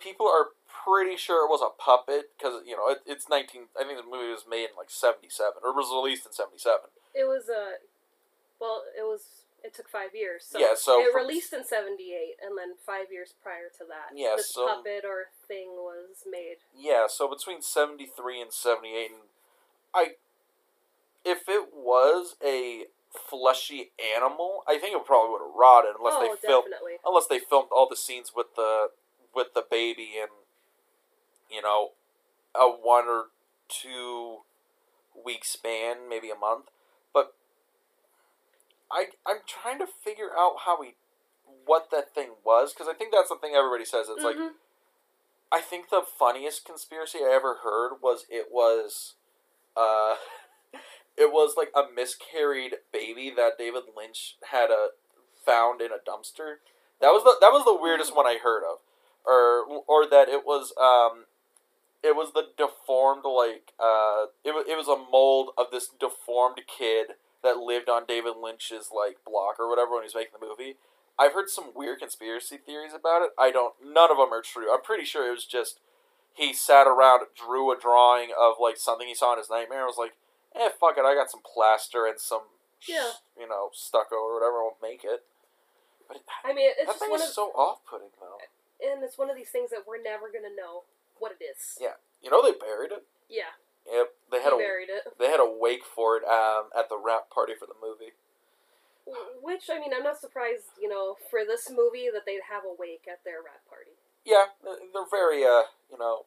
[0.01, 3.71] people are pretty sure it was a puppet because you know it, it's nineteen.
[3.79, 6.59] I think the movie was made in like seventy seven or was released in seventy
[6.59, 6.89] seven.
[7.15, 7.79] It was a,
[8.59, 9.45] well, it was.
[9.63, 10.45] It took five years.
[10.49, 14.35] So Yeah, so it released in '78, and then five years prior to that, Yeah,
[14.37, 16.57] this so- puppet or thing was made.
[16.75, 19.21] Yeah, so between seventy three and seventy eight, and
[19.93, 20.15] I,
[21.25, 26.21] if it was a fleshy animal, I think it probably would have rotted unless oh,
[26.21, 26.97] they filmed definitely.
[27.05, 28.91] unless they filmed all the scenes with the
[29.33, 30.27] with the baby in,
[31.49, 31.91] you know,
[32.55, 33.25] a one or
[33.67, 34.39] two
[35.23, 36.65] week span, maybe a month.
[38.91, 40.95] I I'm trying to figure out how he
[41.65, 44.07] what that thing was because I think that's the thing everybody says.
[44.09, 44.53] It's like Mhm.
[45.51, 49.15] I think the funniest conspiracy I ever heard was it was,
[49.75, 50.15] uh,
[51.17, 54.89] it was like a miscarried baby that David Lynch had a
[55.43, 56.57] found in a dumpster.
[57.01, 58.79] That was the that was the weirdest one I heard of,
[59.25, 61.25] or or that it was um,
[62.03, 66.61] it was the deformed like uh, it was it was a mold of this deformed
[66.67, 70.45] kid that lived on David Lynch's like block or whatever when he was making the
[70.45, 70.75] movie.
[71.17, 73.31] I've heard some weird conspiracy theories about it.
[73.37, 73.73] I don't.
[73.83, 74.71] None of them are true.
[74.73, 75.79] I'm pretty sure it was just
[76.33, 79.79] he sat around, drew a drawing of like something he saw in his nightmare.
[79.79, 80.15] and Was like,
[80.55, 81.03] eh, fuck it.
[81.03, 82.43] I got some plaster and some,
[82.87, 83.11] Yeah.
[83.37, 84.63] you know, stucco or whatever.
[84.63, 85.23] I'll make it.
[86.07, 88.39] But I mean, it's that just thing one is of, so off-putting though.
[88.81, 90.83] and it's one of these things that we're never gonna know
[91.19, 91.77] what it is.
[91.79, 91.99] Yeah.
[92.21, 93.03] You know they buried it.
[93.29, 93.53] Yeah,
[93.91, 94.07] Yep.
[94.31, 95.03] They he had a buried it.
[95.19, 98.13] they had a wake for it um, at the wrap party for the movie.
[99.41, 100.77] Which I mean, I'm not surprised.
[100.79, 103.97] You know, for this movie, that they'd have a wake at their rat party.
[104.25, 106.25] Yeah, they're very uh, you know,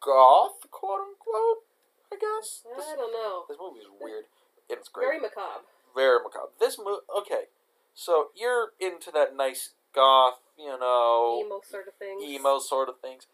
[0.00, 1.64] goth, quote unquote.
[2.12, 3.44] I guess this, I don't know.
[3.48, 4.24] this movie's weird.
[4.70, 5.06] It's great.
[5.06, 5.66] Very macabre.
[5.96, 6.52] very macabre.
[6.60, 7.50] This movie, okay,
[7.94, 12.22] so you're into that nice goth, you know, Emo sort of things.
[12.22, 13.26] emo sort of things.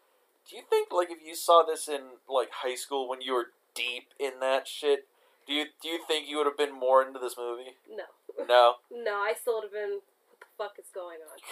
[0.49, 3.47] Do you think, like, if you saw this in like high school when you were
[3.75, 5.07] deep in that shit,
[5.47, 7.75] do you do you think you would have been more into this movie?
[7.89, 8.75] No, No.
[9.03, 9.99] no, I still would have been.
[10.29, 11.37] What the fuck is going on?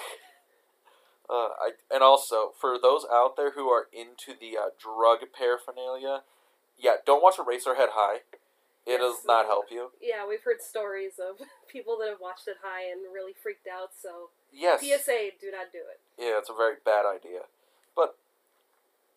[1.30, 6.24] Uh, I and also for those out there who are into the uh, drug paraphernalia,
[6.76, 8.26] yeah, don't watch Eraserhead High.
[8.88, 9.92] It does not help you.
[10.02, 13.90] Yeah, we've heard stories of people that have watched it high and really freaked out.
[13.94, 14.82] So Yes.
[14.82, 16.02] PSA, do not do it.
[16.18, 17.46] Yeah, it's a very bad idea.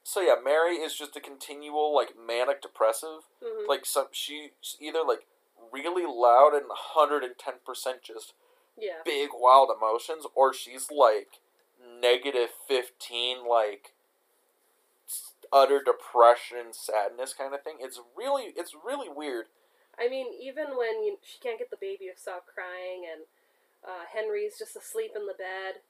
[0.05, 3.23] So yeah, Mary is just a continual like manic depressive.
[3.43, 5.27] hmm Like some she's either like
[5.73, 8.35] really loud and hundred and ten percent just
[8.79, 11.41] yeah, big wild emotions, or she's like
[12.01, 13.93] negative fifteen like
[15.53, 17.77] utter depression, sadness kind of thing.
[17.81, 19.47] It's really it's really weird.
[19.99, 23.23] I mean, even when you, she can't get the baby to stop crying, and
[23.85, 25.85] uh, Henry's just asleep in the bed,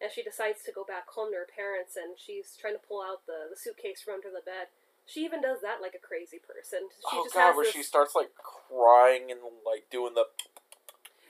[0.00, 3.00] and she decides to go back home to her parents, and she's trying to pull
[3.02, 4.68] out the, the suitcase from under the bed.
[5.06, 6.90] She even does that like a crazy person.
[6.90, 10.26] She oh just god, where this, she starts like crying and like doing the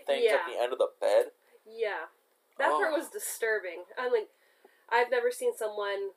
[0.06, 1.36] things at the end of the bed.
[1.68, 2.08] Yeah,
[2.58, 2.96] that part Oh.
[2.96, 3.84] was disturbing.
[3.98, 4.28] I'm like,
[4.88, 6.16] I've never seen someone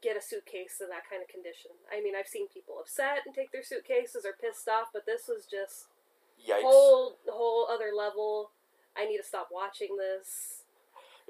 [0.00, 1.72] get a suitcase in that kind of condition.
[1.92, 5.28] I mean, I've seen people upset and take their suitcases or pissed off, but this
[5.28, 5.92] was just
[6.40, 6.62] Yikes.
[6.62, 8.50] whole whole other level.
[8.96, 10.59] I need to stop watching this.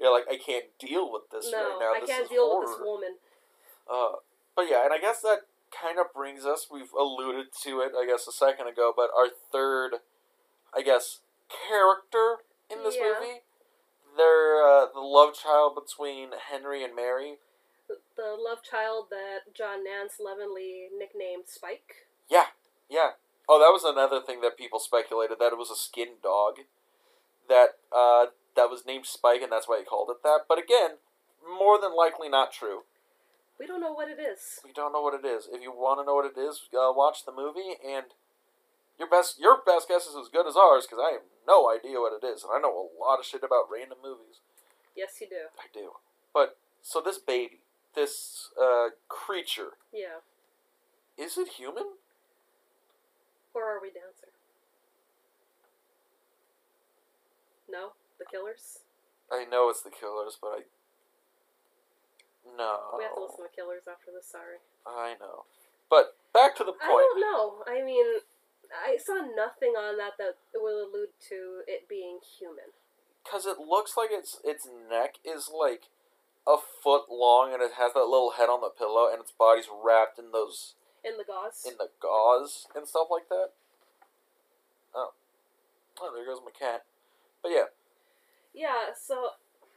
[0.01, 1.91] Yeah, like I can't deal with this no, right now.
[1.93, 2.65] I This can't is deal horror.
[2.65, 3.15] with this woman.
[3.89, 4.17] Uh,
[4.55, 6.67] but yeah, and I guess that kind of brings us.
[6.71, 8.91] We've alluded to it, I guess, a second ago.
[8.95, 10.01] But our third,
[10.75, 12.37] I guess, character
[12.69, 13.13] in this Yeah.
[13.19, 13.41] movie,
[14.17, 17.37] they're uh, the love child between Henry and Mary.
[18.15, 22.07] The love child that John Nance lovingly nicknamed Spike.
[22.27, 22.47] Yeah,
[22.89, 23.11] yeah.
[23.47, 26.59] Oh, that was another thing that people speculated that it was a skin dog
[27.49, 30.41] that uh, that was named Spike, and that's why he called it that.
[30.47, 30.97] But again,
[31.41, 32.83] more than likely not true.
[33.59, 34.59] We don't know what it is.
[34.65, 35.47] We don't know what it is.
[35.51, 38.05] If you want to know what it is, uh, watch the movie, and
[38.97, 41.99] your best your best guess is as good as ours because I have no idea
[41.99, 44.41] what it is, and I know a lot of shit about random movies.
[44.95, 45.49] Yes, you do.
[45.57, 45.91] I do.
[46.33, 47.61] But so this baby,
[47.95, 50.25] this uh, creature, Yeah.
[51.17, 51.95] is it human?
[53.53, 54.31] Or are we dancer?
[57.69, 58.79] No, the killers.
[59.31, 60.59] I know it's the killers, but I
[62.57, 62.97] no.
[62.97, 64.25] We have to listen to the killers after this.
[64.31, 64.57] Sorry.
[64.87, 65.45] I know.
[65.89, 67.05] But back to the point.
[67.05, 67.63] I don't know.
[67.67, 68.23] I mean,
[68.73, 72.73] I saw nothing on that that will allude to it being human.
[73.23, 75.87] because it looks like its its neck is like
[76.47, 79.69] a foot long and it has that little head on the pillow and its body's
[79.69, 80.73] wrapped in those
[81.05, 81.61] In the gauze.
[81.69, 83.53] in the gauze and stuff like that.
[84.95, 85.13] Oh,
[86.01, 86.83] oh, there goes my cat.
[87.43, 87.69] But yeah,
[88.53, 89.31] Yeah, so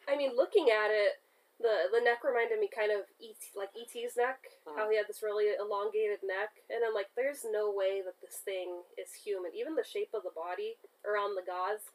[0.09, 1.21] I mean, looking at it,
[1.61, 4.51] the the neck reminded me kind of ET, like ET's neck.
[4.67, 4.77] Mhm.
[4.77, 8.39] How he had this really elongated neck, and I'm like, there's no way that this
[8.39, 9.55] thing is human.
[9.55, 11.91] Even the shape of the body around the gauze,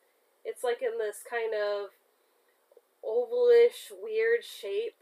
[0.45, 1.89] it's like in this kind of
[3.03, 4.95] ovalish, weird shape.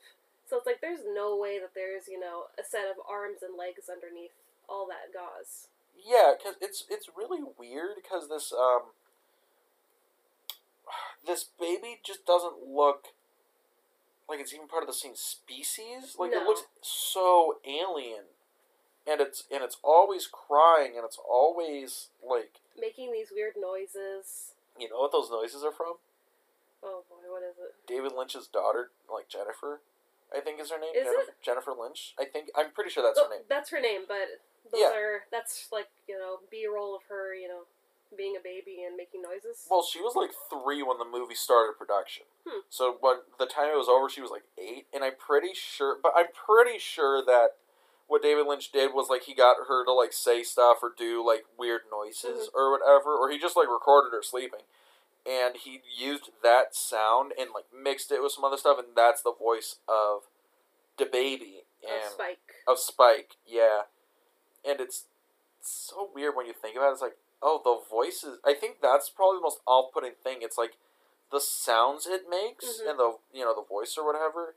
[0.50, 3.58] So it's like there's no way that there's you know a set of arms and
[3.58, 4.32] legs underneath
[4.70, 5.68] all that gauze.
[5.96, 8.92] yeah, because it's it's really weird because this um
[11.28, 13.08] this baby just doesn't look
[14.30, 16.16] like it's even part of the same species.
[16.18, 18.24] Like it looks so alien.
[19.08, 24.54] and it's and it's always crying, and it's always like Making these weird noises.
[24.80, 25.96] you know what those noises are from?
[26.84, 27.74] Oh boy, what is it?
[27.88, 29.82] David Lynch's daughter, like Jennifer,
[30.36, 30.92] I think is her name.
[30.96, 31.42] Is Jennifer, it?
[31.44, 32.13] Jennifer Lynch.
[32.20, 33.44] I think I'm pretty sure that's Oh, her name.
[33.50, 34.94] That's her name, but those Yeah.
[34.94, 37.63] are that's like you know B roll of her, you know,
[38.15, 39.65] being a baby and making noises.
[39.70, 42.24] Well, she was like three when the movie started production.
[42.48, 42.62] Hmm.
[42.70, 45.98] So when the time it was over, she was like eight, and I'm pretty sure.
[46.02, 47.58] But I'm pretty sure that
[48.08, 51.26] what David Lynch did was like he got her to like say stuff or do
[51.26, 54.63] like weird noises or whatever, or he just like recorded her sleeping,
[55.26, 59.22] and he used that sound and like mixed it with some other stuff, and that's
[59.22, 60.22] the voice of
[60.98, 62.54] the baby Of and Spike.
[62.67, 63.82] of Spike, yeah.
[64.67, 65.06] And it's
[65.62, 66.93] so weird when you think about it.
[66.93, 68.39] It's like, oh, the voices.
[68.45, 70.39] I think that's probably the most off-putting thing.
[70.41, 70.78] It's like
[71.32, 72.89] the sounds it makes Mhm.
[72.91, 74.56] and the you know the voice or whatever.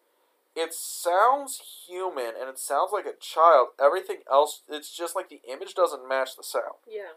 [0.56, 3.68] It sounds human and it sounds like a child.
[3.78, 6.78] Everything else, it's just like the image doesn't match the sound.
[6.86, 7.12] Yeah,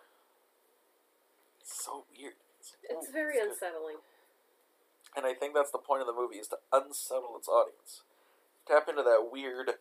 [1.59, 2.35] It's so weird.
[2.83, 3.49] it's ooh, very good.
[3.49, 3.97] unsettling.
[5.15, 8.01] And I think that's the point of the movie is to unsettle its audience.
[8.67, 9.79] Tap into that weird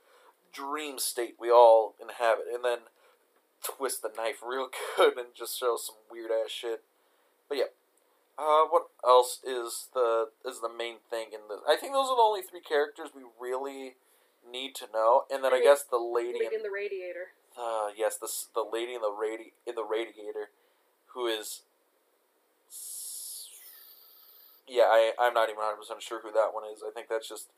[0.52, 2.78] dream state we all inhabit and then
[3.62, 6.82] twist the knife real good and just show some weird ass shit.
[7.48, 7.64] But yeah.
[8.38, 11.60] Uh, what else is the is the main thing in this?
[11.68, 13.96] I think those are the only three characters we really
[14.50, 17.36] need to know, and then I, I guess the lady Lady in in the radiator.
[17.60, 20.48] uh, yes, the the lady in the radi- in the radiator,
[21.12, 21.60] who is,
[24.66, 26.82] yeah, I I'm not even hundred percent sure who that one is.
[26.86, 27.48] I think that's just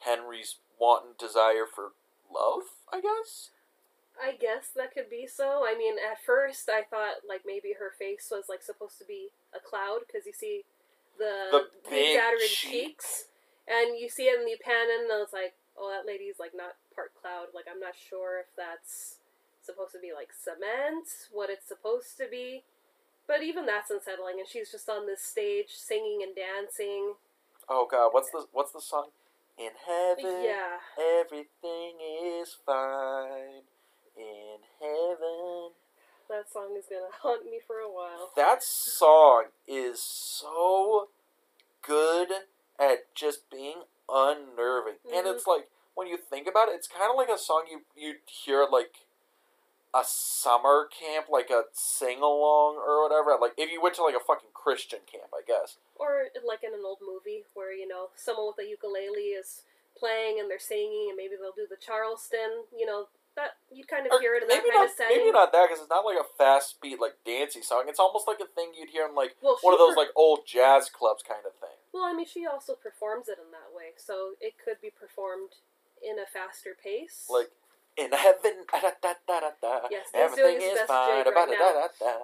[0.00, 1.92] Henry's wanton desire for
[2.32, 2.62] love.
[2.92, 3.50] I guess.
[4.20, 5.64] I guess that could be so.
[5.66, 9.28] I mean, at first I thought like maybe her face was like supposed to be
[9.54, 10.62] a cloud because you see
[11.18, 12.60] the, The big cheeks.
[12.60, 13.24] cheeks,
[13.68, 16.52] and you see it in the pan, and I was like, oh, that lady's like
[16.54, 17.48] not part cloud.
[17.54, 19.16] Like I'm not sure if that's
[19.62, 22.62] supposed to be like cement, what it's supposed to be.
[23.26, 27.14] But even that's unsettling, and she's just on this stage singing and dancing.
[27.68, 29.08] Oh God, what's the what's the song?
[29.58, 33.62] In heaven, Yeah, everything is fine.
[34.16, 35.70] In heaven.
[36.28, 38.30] that song is gonna haunt me for a while.
[38.36, 41.08] That song is so
[41.82, 42.28] good
[42.78, 44.96] at just being unnerving.
[45.12, 45.34] And Mhm.
[45.34, 48.20] it's like when you think about it, it's kind of like a song you you'd
[48.26, 48.94] hear at like
[49.92, 53.36] a summer camp, like a sing along or whatever.
[53.40, 55.76] Like if you went to like a fucking Christian camp, I guess.
[55.96, 59.62] Or like in an old movie where, you know, someone with a ukulele is
[59.96, 64.06] playing and they're singing and maybe they'll do the Charleston, you know, that you'd kind
[64.06, 65.16] of Or hear it in that maybe kind not, of setting.
[65.18, 67.84] maybe not that because it's not like a fast beat like dancey song.
[67.88, 70.12] It's almost like a thing you'd hear in like well, one of those per- like
[70.14, 71.76] old jazz clubs kind of thing.
[71.92, 75.58] Well, I mean, she also performs it in that way, so it could be performed
[76.02, 77.26] in a faster pace.
[77.30, 77.50] Like
[77.96, 81.22] in heaven, da, da, da, da, da, Yes, everything is fine.
[81.22, 82.14] right da, da, da, da.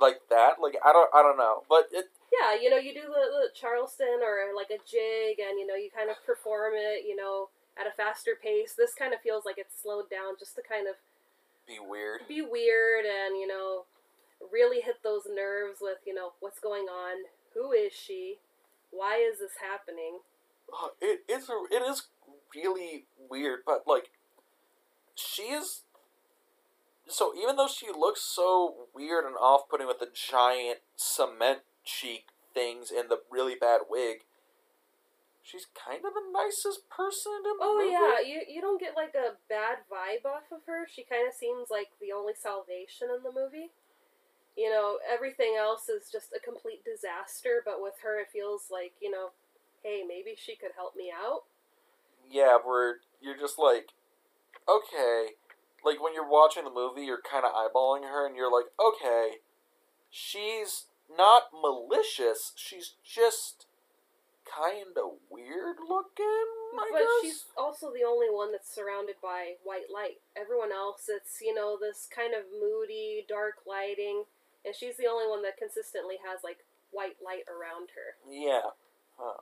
[0.00, 0.58] Like that.
[0.58, 2.10] Like I don't, I don't know, but it.
[2.34, 5.74] yeah, you know, you do the, the Charleston or like a jig, and you know,
[5.78, 8.74] you kind of perform it, you know, at a faster pace.
[8.76, 10.94] This kind of feels like it's slowed down just to kind of
[11.66, 12.22] Be weird.
[12.28, 13.84] be weird and you know
[14.52, 18.36] really hit those nerves with you know what's going on who is she
[18.90, 20.18] why is this happening
[20.72, 22.08] Uh, it's a- it is
[22.54, 24.10] really weird, but like
[25.14, 25.82] she is.
[27.06, 32.90] So even though she looks so weird and off-putting with the giant cement cheek things
[32.90, 34.24] and the really bad wig,
[35.44, 37.60] she's kind of the nicest person in the movie.
[37.60, 37.92] oh movie.
[37.92, 38.18] yeah.
[38.24, 40.88] You, you don't get like a bad vibe off of her.
[40.88, 43.70] She kind of seems like the only salvation in the movie.
[44.56, 48.92] You know everything else is just a complete disaster but with her it feels like
[49.02, 49.34] you know
[49.82, 51.42] hey maybe she could help me out.
[52.30, 53.92] Yeah, where you're just like,
[54.66, 55.36] okay,
[55.84, 59.44] like when you're watching the movie, you're kind of eyeballing her, and you're like, okay,
[60.10, 63.66] she's not malicious, she's just
[64.44, 66.46] kind of weird looking.
[66.76, 67.08] I but guess.
[67.22, 70.20] she's also the only one that's surrounded by white light.
[70.36, 74.24] Everyone else, it's you know this kind of moody, dark lighting,
[74.64, 78.16] and she's the only one that consistently has like white light around her.
[78.30, 78.74] yeah.
[79.18, 79.38] Huh.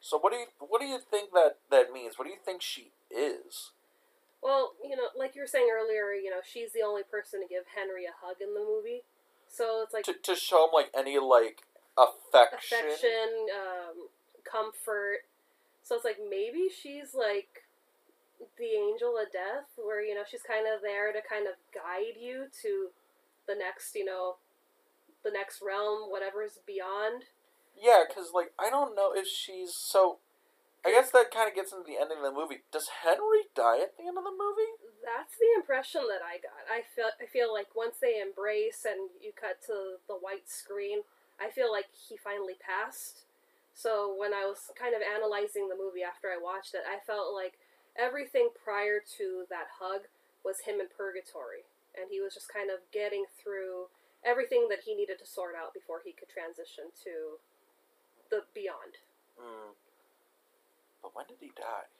[0.00, 2.18] So what do you what do you think that that means?
[2.18, 3.72] What do you think she is?
[4.42, 7.48] Well, you know, like you were saying earlier, you know, she's the only person to
[7.48, 9.02] give Henry a hug in the movie,
[9.48, 11.62] so it's like To to show him like any like
[11.98, 12.78] affection.
[12.86, 14.08] affection, um,
[14.46, 15.26] comfort.
[15.82, 17.66] So it's like maybe she's like
[18.58, 22.18] the angel of death, where you know she's kind of there to kind of guide
[22.18, 22.90] you to
[23.46, 24.36] the next, you know,
[25.24, 27.30] the next realm, whatever's beyond.
[27.74, 30.18] Yeah, because like I don't know if she's so.
[30.86, 32.62] I guess that kind of gets into the ending of the movie.
[32.70, 34.78] Does Henry die at the end of the movie?
[35.02, 36.62] That's the impression that I got.
[36.70, 41.02] I feel I feel like once they embrace and you cut to the white screen,
[41.42, 43.25] I feel like he finally passed.
[43.76, 47.36] So when I was kind of analyzing the movie after I watched it, I felt
[47.36, 47.60] like
[47.92, 50.08] everything prior to that hug
[50.40, 53.92] was him in purgatory, and he was just kind of getting through
[54.24, 57.36] everything that he needed to sort out before he could transition to
[58.32, 58.96] the beyond.
[59.36, 59.76] Hmm.
[61.04, 61.92] But when did he die?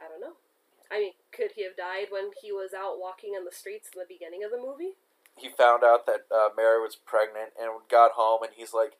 [0.00, 0.40] I don't know.
[0.88, 4.00] I mean, could he have died when he was out walking in the streets in
[4.00, 4.96] the beginning of the movie?
[5.36, 8.96] He found out that uh, Mary was pregnant and got home, and he's like,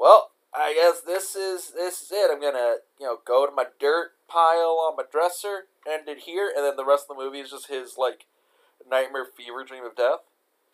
[0.00, 2.30] "Well, I guess this is this is it.
[2.32, 6.52] I'm gonna you know go to my dirt pile on my dresser, end it here,
[6.54, 8.26] and then the rest of the movie is just his like
[8.88, 10.20] nightmare fever dream of death.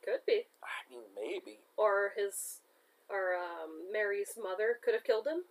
[0.05, 0.47] Could be.
[0.63, 1.59] I mean, maybe.
[1.77, 2.61] Or his,
[3.09, 5.45] or um, Mary's mother could have killed him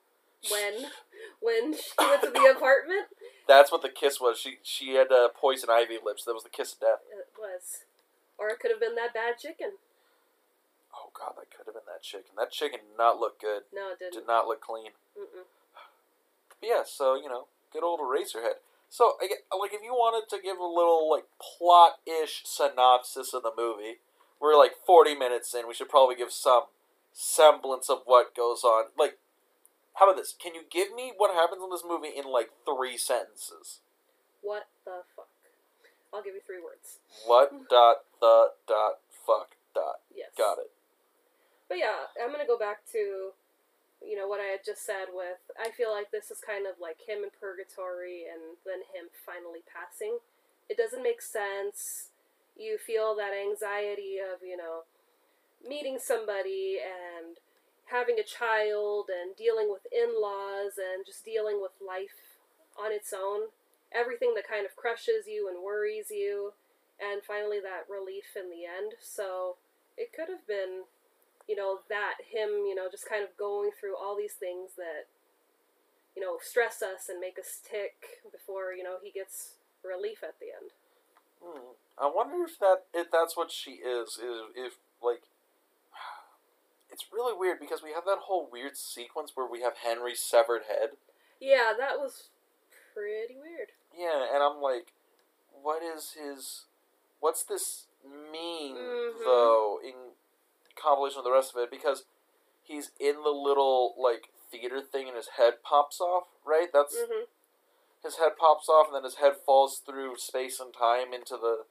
[0.50, 0.86] when
[1.42, 3.08] when she went to the apartment.
[3.48, 4.40] That's what the kiss was.
[4.40, 6.24] She she had uh, poison ivy lips.
[6.26, 7.00] That was the kiss of death.
[7.12, 7.84] It was,
[8.38, 9.72] or it could have been that bad chicken.
[10.94, 12.38] Oh god, that could have been that chicken.
[12.38, 13.64] That chicken did not look good.
[13.74, 14.26] No, it didn't.
[14.26, 14.48] didn't.
[14.48, 14.94] look clean.
[15.18, 15.50] Mm-mm.
[16.60, 18.62] But yeah, so you know, good old Eraserhead.
[18.90, 23.98] So like, if you wanted to give a little like plot-ish synopsis of the movie,
[24.40, 25.68] we're like forty minutes in.
[25.68, 26.70] We should probably give some
[27.12, 28.86] semblance of what goes on.
[28.98, 29.18] Like,
[29.96, 30.36] how about this?
[30.38, 33.80] Can you give me what happens in this movie in like three sentences?
[34.42, 35.28] What the fuck?
[36.14, 37.00] I'll give you three words.
[37.26, 40.06] What dot the dot fuck dot.
[40.16, 40.30] Yes.
[40.38, 40.70] Got it.
[41.74, 43.34] But yeah, I'm gonna go back to,
[43.98, 45.42] you know, what I had just said with.
[45.58, 49.66] I feel like this is kind of like him in purgatory and then him finally
[49.66, 50.22] passing.
[50.70, 52.14] It doesn't make sense.
[52.54, 54.86] You feel that anxiety of you know,
[55.66, 57.42] meeting somebody and
[57.90, 62.38] having a child and dealing with in-laws and just dealing with life
[62.78, 63.50] on its own.
[63.90, 66.54] Everything that kind of crushes you and worries you,
[67.02, 68.94] and finally that relief in the end.
[69.02, 69.58] So
[69.98, 70.86] it could have been
[71.48, 75.08] you know, that him, you know, just kind of going through all these things that,
[76.16, 80.40] you know, stress us and make us tick before, you know, he gets relief at
[80.40, 80.72] the end.
[81.44, 81.74] Hmm.
[81.98, 84.18] I wonder if that if that's what she is.
[84.18, 85.24] Is if like
[86.92, 90.64] it's really weird because we have that whole weird sequence where we have Henry's severed
[90.70, 90.92] head.
[91.40, 92.30] Yeah, that was
[92.94, 93.70] pretty weird.
[93.96, 94.94] Yeah, and I'm like,
[95.62, 96.66] what is his?
[97.20, 99.20] What's this mean Mhm.
[99.24, 99.80] though?
[99.84, 100.12] In
[100.80, 102.04] combination of the rest of it, because
[102.64, 106.24] he's in the little like theater thing and his head pops off.
[106.46, 106.68] Right.
[106.72, 107.26] That's hmm
[108.04, 111.64] his head pops off and then his head falls through space and time into the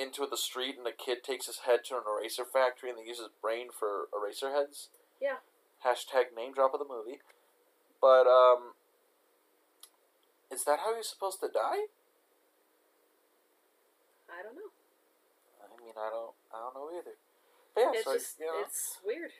[0.00, 3.02] into the street and the kid takes his head to an eraser factory and they
[3.02, 4.88] use his brain for eraser heads.
[5.20, 5.42] Yeah.
[5.84, 7.18] Hashtag name drop of the movie.
[8.00, 8.78] But um
[10.50, 11.90] is that how he's supposed to die?
[14.30, 14.70] I don't know.
[15.58, 17.18] I mean I don't I don't know either.
[17.76, 19.30] Yeah, it's so just, you know, it's weird.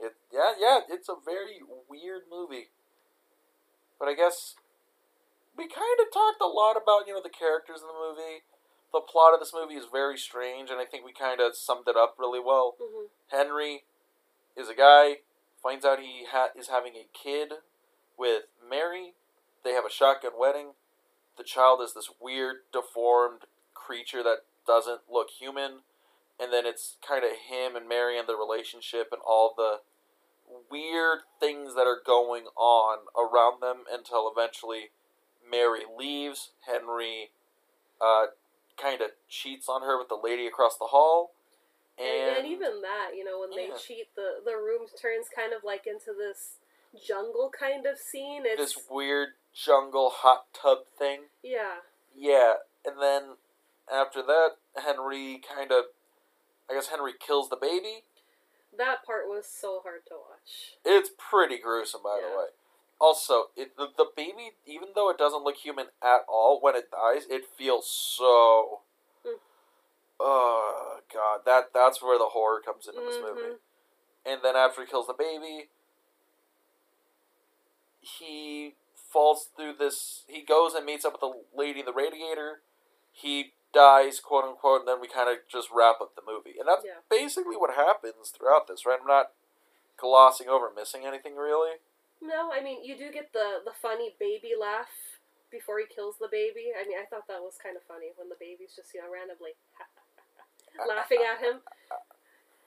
[0.00, 2.68] it yeah, yeah, it's a very weird movie.
[3.98, 4.54] But I guess
[5.56, 8.42] we kind of talked a lot about, you know, the characters in the movie.
[8.92, 11.88] The plot of this movie is very strange, and I think we kind of summed
[11.88, 12.74] it up really well.
[12.78, 13.82] hmm Henry
[14.56, 15.18] is a guy,
[15.62, 17.54] finds out he ha- is having a kid
[18.16, 19.14] with Mary.
[19.64, 20.72] They have a shotgun wedding.
[21.36, 23.42] The child is this weird, deformed
[23.74, 25.80] creature that doesn't look human.
[26.40, 29.78] And then it's kind of him and Mary and the relationship and all the
[30.70, 34.90] weird things that are going on around them until eventually
[35.48, 36.50] Mary leaves.
[36.66, 37.30] Henry
[38.00, 38.26] uh,
[38.80, 41.30] kind of cheats on her with the lady across the hall.
[41.96, 43.72] And, and even that, you know, when Yeah.
[43.72, 46.56] they cheat, the the room turns kind of like into this
[47.06, 48.42] jungle kind of scene.
[48.44, 51.26] It's this weird jungle hot tub thing.
[51.42, 51.76] yeah,
[52.14, 52.54] Yeah,
[52.84, 53.36] and then
[53.92, 55.84] after that, Henry kind of,
[56.70, 58.04] I guess Henry kills the baby.
[58.76, 60.76] that part was so hard to watch.
[60.84, 62.46] It's pretty gruesome, by the way.
[63.00, 66.90] Also, it, the, the baby, even though it doesn't look human at all, when it
[66.90, 68.80] dies, it feels so.
[69.26, 69.34] Mm.
[70.20, 73.34] Oh god, that that's where the horror comes into this Mhm.
[73.34, 73.56] movie.
[74.24, 75.68] And then after he kills the baby,
[78.00, 80.22] he falls through this.
[80.28, 82.62] He goes and meets up with the lady the radiator.
[83.12, 86.56] He dies, quote unquote, and then we kind of just wrap up the movie.
[86.58, 87.00] And that's Yeah.
[87.10, 89.00] basically what happens throughout this, right?
[89.00, 89.32] I'm not
[89.96, 91.78] glossing over, missing anything really.
[92.20, 94.90] No, I mean you do get the the funny baby laugh
[95.50, 96.72] before he kills the baby.
[96.74, 99.10] I mean, I thought that was kind of funny when the baby's just you know
[99.12, 99.54] randomly
[100.88, 101.60] laughing at him,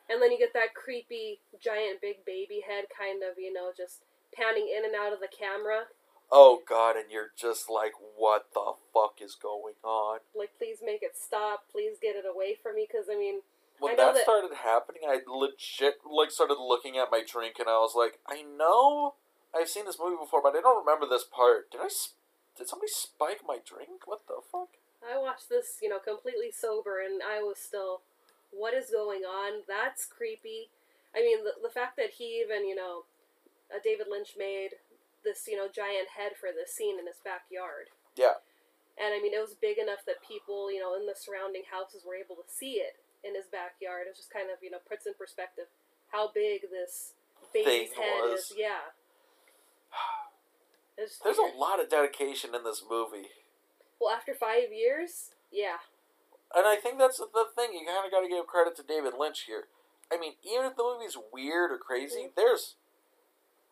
[0.09, 4.03] and then you get that creepy giant big baby head kind of you know just
[4.33, 5.87] panning in and out of the camera.
[6.31, 10.19] Oh god, and you're just like, what the fuck is going on?
[10.35, 11.63] Like, please make it stop.
[11.71, 12.87] Please get it away from me.
[12.89, 13.41] Because I mean,
[13.79, 17.69] When I that, that- started happening, I legit like started looking at my drink, and
[17.69, 19.15] I was like, I know
[19.55, 21.71] I've seen this movie before, but I don't remember this part.
[21.71, 21.89] Did I?
[22.57, 24.05] Did somebody spike my drink?
[24.05, 24.69] What the fuck?
[25.05, 28.01] I watched this, you know, completely sober, and I was still,
[28.51, 29.61] what is going on?
[29.67, 30.69] That's creepy.
[31.15, 33.03] I mean, the, the fact that he even, you know,
[33.73, 34.71] uh, David Lynch made
[35.27, 37.91] this, you know, giant head for this scene in his backyard.
[38.15, 38.39] Yeah.
[38.95, 42.07] And I mean, it was big enough that people, you know, in the surrounding houses
[42.07, 42.95] were able to see it
[43.27, 44.07] in his backyard.
[44.07, 45.67] It just kind of, you know, puts in perspective
[46.15, 47.11] how big this
[47.53, 48.49] baby's Thing head was.
[48.49, 48.53] is.
[48.55, 48.95] Yeah.
[50.97, 53.29] There's a lot of dedication in this movie.
[54.01, 55.77] Well, after five years, yeah.
[56.55, 57.73] And I think that's the thing.
[57.73, 59.65] You kind of got to give credit to David Lynch here.
[60.11, 62.35] I mean, even if the movie's weird or crazy, Mhm.
[62.35, 62.75] there's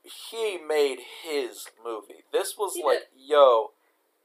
[0.06, 2.24] he made his movie.
[2.32, 3.72] This was He like, yo,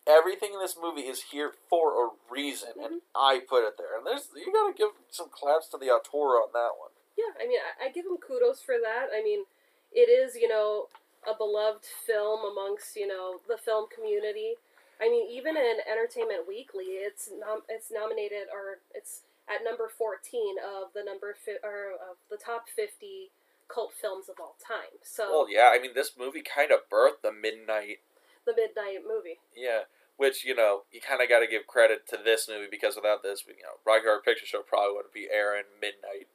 [0.06, 3.04] everything in this movie is here for a reason, and Mhm.
[3.14, 3.96] I put it there.
[3.96, 6.90] And there's you got to give some claps to the auteur on that one.
[7.16, 9.10] Yeah, I mean, I, I give him kudos for that.
[9.12, 9.46] I mean,
[9.92, 10.88] it is, you know,
[11.26, 14.56] a beloved film amongst, you know, the film community.
[15.00, 20.58] I mean, even in Entertainment Weekly, it's nom- it's nominated or it's at number 14
[20.58, 23.30] of the number fi- or of the top 50
[23.72, 24.98] cult films of all time.
[25.02, 28.02] So, Well, yeah, I mean, this movie kind of birthed the midnight.
[28.44, 29.38] the Midnight Movie.
[29.54, 32.96] Yeah, which you know you kind of got to give credit to this movie because
[32.96, 36.26] without this, you know, Rocky Horror Picture Show probably wouldn't be airing midnight.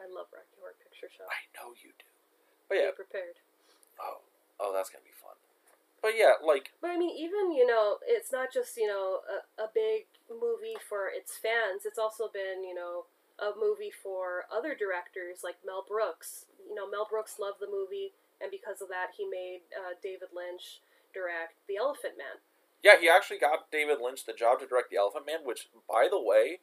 [0.00, 1.26] I love Rocky Horror Picture Show.
[1.28, 2.08] I know you do.
[2.68, 3.36] But yeah, Be prepared.
[4.00, 4.22] oh,
[4.60, 5.36] oh, that's gonna be fun.
[6.00, 9.66] But yeah, like But I mean, even you know, it's not just you know a,
[9.66, 11.82] a big movie for its fans.
[11.84, 13.06] It's also been you know
[13.38, 16.46] a movie for other directors like Mel Brooks.
[16.68, 20.34] You know, Mel Brooks loved the movie, and because of that, he made uh, David
[20.34, 20.80] Lynch
[21.14, 22.42] direct The Elephant Man.
[22.82, 25.40] yeah, he actually got David Lynch the job to direct The Elephant Man.
[25.44, 26.60] Which, by the way,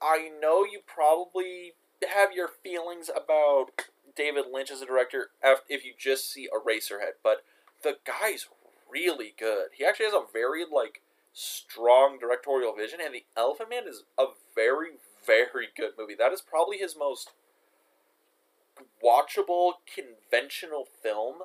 [0.00, 1.72] I know you probably
[2.14, 5.30] have your feelings about David Lynch as a director
[5.68, 7.42] if you just see Eraserhead, but
[7.82, 8.46] the guy's
[8.90, 9.68] really good.
[9.76, 11.02] He actually has a very like
[11.36, 14.24] strong directorial vision, and The Elephant Man is a
[14.54, 14.92] very,
[15.24, 16.14] very good movie.
[16.14, 17.30] That is probably his most
[19.04, 21.42] watchable, conventional film,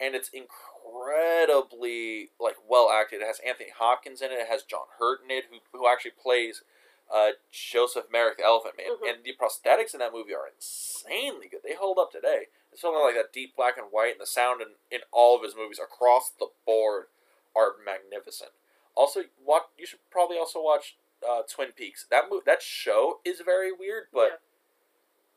[0.00, 3.20] and it's incredibly like well acted.
[3.20, 4.40] It has Anthony Hopkins in it.
[4.40, 6.62] It has John Hurt in it, who who actually plays
[7.14, 9.08] uh, Joseph Merrick, the Elephant Man, Mhm.
[9.10, 11.62] and the prosthetics in that movie are insanely good.
[11.62, 12.48] They hold up today.
[12.72, 15.42] It's something like that deep black and white, and the sound in, in all of
[15.42, 17.08] his movies across the board
[17.54, 18.52] are magnificent.
[18.94, 22.06] Also, what you should probably also watch uh, Twin Peaks.
[22.10, 24.40] That mo- that show is very weird, but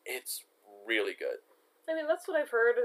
[0.06, 0.44] it's
[0.86, 1.42] really good.
[1.90, 2.76] I mean, that's what I've heard,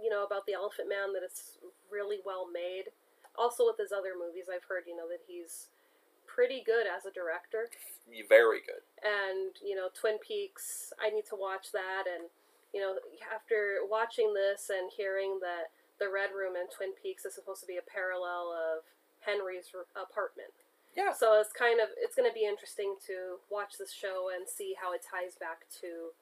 [0.00, 1.58] you know, about The Elephant Man, that it's
[1.90, 2.94] really well made.
[3.36, 5.66] Also, with his other movies, I've heard, you know, that he's
[6.26, 7.68] pretty good as a director.
[8.28, 8.86] Very good.
[9.02, 12.04] And, you know, Twin Peaks, I need to watch that.
[12.06, 12.30] And,
[12.72, 12.96] you know,
[13.34, 17.66] after watching this and hearing that the Red Room in Twin Peaks is supposed to
[17.66, 18.86] be a parallel of
[19.26, 20.52] Henry's apartment.
[20.96, 21.12] Yeah.
[21.12, 24.74] So it's kind of, it's going to be interesting to watch this show and see
[24.80, 26.12] how it ties back to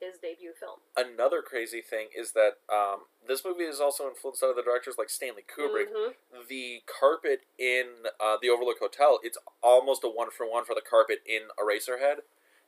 [0.00, 0.78] his debut film.
[0.96, 5.10] Another crazy thing is that um, this movie is also influenced by the directors like
[5.10, 5.92] Stanley Kubrick.
[5.92, 6.14] Mhm.
[6.48, 10.80] The carpet in uh, the Overlook Hotel, it's almost a one for one for the
[10.80, 12.20] carpet in Eraserhead,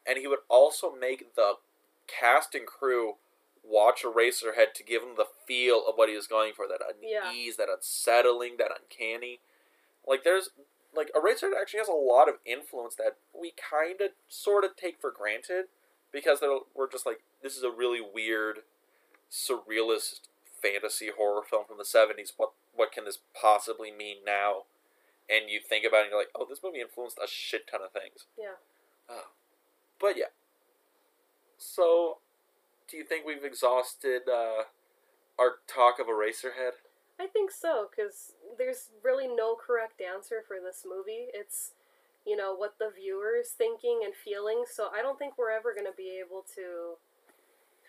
[0.06, 1.54] and he would also make the
[2.06, 3.14] cast and crew
[3.64, 6.66] watch Eraserhead to give him the feel of what he was going for.
[6.68, 7.30] That Yeah.
[7.30, 9.40] unease, that unsettling, that uncanny.
[10.06, 10.50] Like there's
[10.94, 15.00] like Eraserhead actually has a lot of influence that we kind of sort of take
[15.00, 15.66] for granted
[16.12, 16.40] because
[16.74, 18.58] we're just like this is a really weird
[19.30, 20.28] surrealist
[20.62, 24.62] fantasy horror film from the 70s what what can this possibly mean now
[25.28, 27.80] and you think about it and you're like oh this movie influenced a shit ton
[27.82, 28.60] of things Yeah.
[29.10, 29.30] oh.
[29.98, 30.30] but yeah
[31.58, 32.18] so
[32.88, 34.64] do you think we've exhausted uh,
[35.38, 36.72] our talk of eraserhead
[37.22, 41.30] I think so, because there's really no correct answer for this movie.
[41.32, 41.70] It's,
[42.26, 44.64] you know, what the viewer's thinking and feeling.
[44.66, 46.98] So I don't think we're ever going to be able to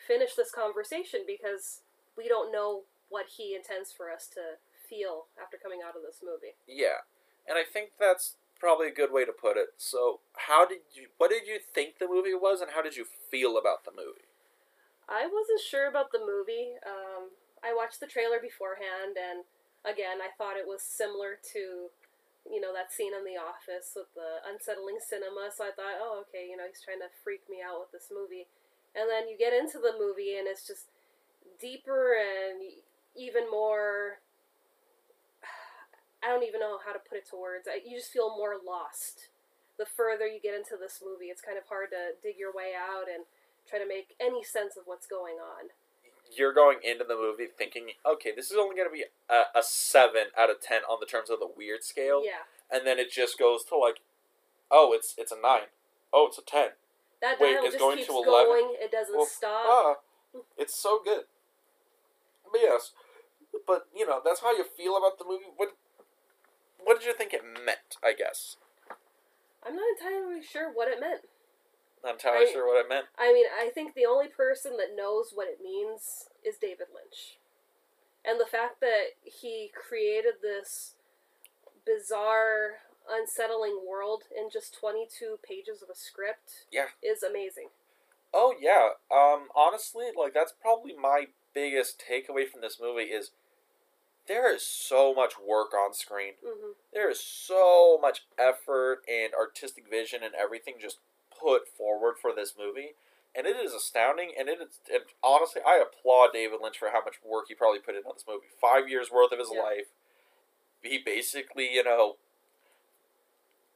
[0.07, 1.81] finish this conversation because
[2.15, 6.19] we don't know what he intends for us to feel after coming out of this
[6.21, 6.53] movie.
[6.67, 7.07] yeah
[7.47, 10.19] and i think that's probably a good way to put it so
[10.49, 13.57] how did you what did you think the movie was and how did you feel
[13.57, 14.27] about the movie
[15.09, 16.79] I wasn't sure about the movie.
[16.79, 19.47] Um, I watched the trailer beforehand, and
[19.88, 21.88] again, I thought it was similar to,
[22.43, 25.47] you know, that scene in The Office with the unsettling cinema.
[25.55, 28.11] So I thought, oh, okay, you know, he's trying to freak me out with this
[28.11, 28.51] movie.
[28.91, 30.91] And then you get into the movie, and it's just
[31.55, 32.59] deeper and
[33.16, 34.20] even more.
[36.24, 37.72] I don't even know how to put it to words.
[37.72, 39.32] I, you just feel more lost
[39.78, 41.34] the further you get into this movie.
[41.34, 43.26] It's kind of hard to dig your way out and
[43.66, 45.74] try to make any sense of what's going on.
[46.38, 49.61] You're going into the movie thinking, okay, this is only going to be a, a
[49.63, 53.11] seven out of ten on the terms of the weird scale, Yeah, and then it
[53.11, 53.97] just goes to like,
[54.71, 55.69] oh, it's it's a nine,
[56.11, 56.69] oh, it's a ten.
[57.21, 58.25] that Wait, it's just going keeps to 11?
[58.27, 58.75] going.
[58.79, 59.65] It doesn't Well, stop.
[59.67, 59.95] Ah,
[60.57, 61.23] it's so good.
[62.51, 62.91] But yes,
[63.65, 65.45] but you know that's how you feel about the movie.
[65.55, 65.69] What
[66.84, 67.97] what did you think it meant?
[68.03, 68.57] I guess
[69.65, 71.21] I'm not entirely sure what it meant.
[72.03, 73.07] Not entirely I- sure what it meant.
[73.17, 77.37] I mean, I think the only person that knows what it means is David Lynch.
[78.25, 80.95] And the fact that he created this
[81.85, 82.79] bizarre,
[83.09, 86.87] unsettling world in just 22 pages of a script Yeah.
[87.01, 87.69] is amazing.
[88.33, 88.91] Oh yeah.
[89.11, 89.49] Um.
[89.55, 93.31] Honestly, like that's probably my biggest takeaway from this movie is
[94.27, 96.35] there is so much work on screen.
[96.43, 100.99] hmm There is so much effort and artistic vision and everything just
[101.43, 102.95] put forward for this movie,
[103.35, 104.31] and it is astounding.
[104.37, 107.79] And it is, and honestly, I applaud David Lynch for how much work he probably
[107.79, 108.47] put in on this movie.
[108.59, 109.61] Five years worth of his Yeah.
[109.61, 109.87] life.
[110.81, 112.17] He basically, you know,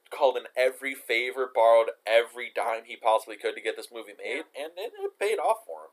[0.10, 4.44] called in every favor, borrowed every dime he possibly could to get this movie made,
[4.56, 5.92] and it, it paid off for him.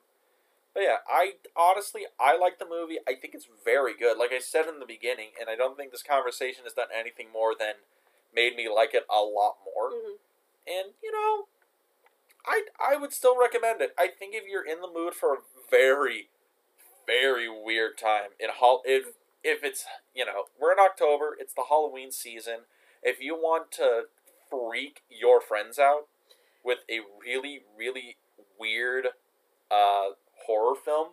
[0.72, 2.99] But yeah, I honestly I like the movie.
[3.07, 4.18] I think it's very good.
[4.18, 7.29] Like I said in the beginning, and I don't think this conversation has done anything
[7.33, 7.75] more than
[8.35, 9.91] made me like it a lot more.
[9.91, 10.18] hmm
[10.66, 11.47] And you know,
[12.47, 13.95] I I would still recommend it.
[13.99, 15.39] I think if you're in the mood for a
[15.71, 16.29] very
[17.07, 19.85] very weird time in hall, if if it's
[20.15, 22.61] you know we're in October, it's the Halloween season.
[23.03, 24.05] If you want to
[24.51, 26.07] freak your friends out
[26.65, 28.17] with a really really
[28.59, 29.09] weird
[29.71, 30.15] uh,
[30.47, 31.09] horror film,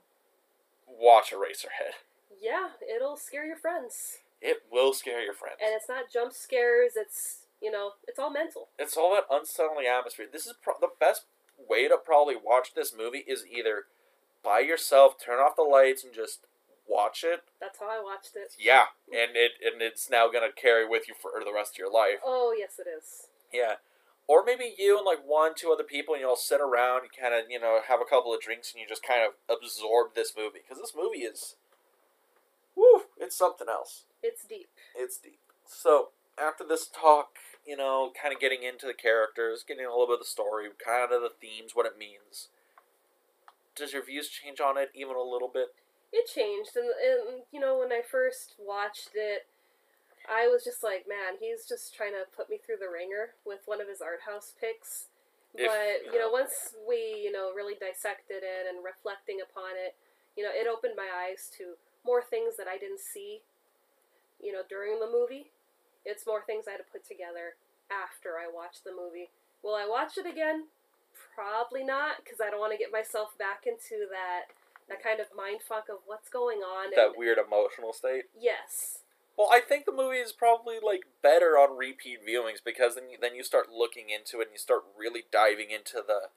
[0.88, 1.96] watch Eraserhead.
[2.42, 4.18] Yeah, it'll scare your friends.
[4.42, 5.58] It will scare your friends.
[5.64, 8.70] And it's not jump scares, it's, you know, it's all mental.
[8.80, 10.28] It's all that unsettling atmosphere.
[10.32, 11.26] This is pro- the best
[11.70, 13.86] way to probably watch this movie is either
[14.44, 16.40] by yourself, turn off the lights, and just
[16.88, 17.44] watch it.
[17.60, 18.56] That's how I watched it.
[18.60, 21.92] Yeah, and it and it's now gonna carry with you for the rest of your
[21.92, 22.20] life.
[22.26, 23.28] Oh, yes, it is.
[23.54, 23.76] Yeah,
[24.28, 27.12] or maybe you and like one, two other people, and you all sit around, and
[27.12, 30.16] kind of you know have a couple of drinks, and you just kind of absorb
[30.16, 31.56] this movie because this movie is,
[32.76, 34.06] woo, it's something else.
[34.24, 34.70] It's deep.
[34.96, 35.40] It's deep.
[35.66, 40.08] So after this talk, you know, kind of getting into the characters, getting a little
[40.08, 42.50] bit of the story, kind of the themes, what it means.
[43.76, 45.70] Does your views change on it even a little bit?
[46.12, 49.48] It changed, and, and you know, when I first watched it,
[50.28, 53.64] I was just like, man, he's just trying to put me through the wringer with
[53.66, 55.08] one of his art house picks.
[55.56, 59.96] If- But you know, once we you know really dissected it and reflecting upon it,
[60.36, 63.42] you know, it opened my eyes to more things that I didn't see.
[64.42, 65.52] You know, during the movie,
[66.06, 67.56] it's more things I had to put together
[67.90, 69.30] after I watched the movie.
[69.64, 70.68] Will I watch it again?
[71.36, 74.52] Probably not, because I don't want to get myself back into that
[74.90, 76.92] that kind of mind fuck of what's going on.
[76.96, 78.26] That and weird emotional state.
[78.38, 79.00] yes,
[79.38, 83.18] Well, I think the movie is probably like better on repeat viewings because then you,
[83.22, 86.30] then you start looking into it and you start really diving into the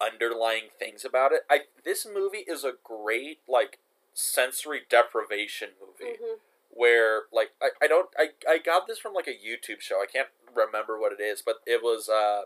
[0.00, 1.40] underlying things about it.
[1.50, 3.78] I this movie is a great like
[4.14, 6.16] sensory deprivation movie.
[6.20, 6.38] hmm
[6.78, 9.96] where like I, I don't I, I got this from like a YouTube show.
[9.96, 12.42] I can't remember what it is, but it was uh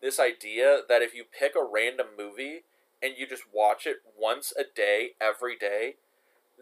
[0.00, 2.62] this idea that if you pick a random movie
[3.02, 5.94] and you just watch it once a day every day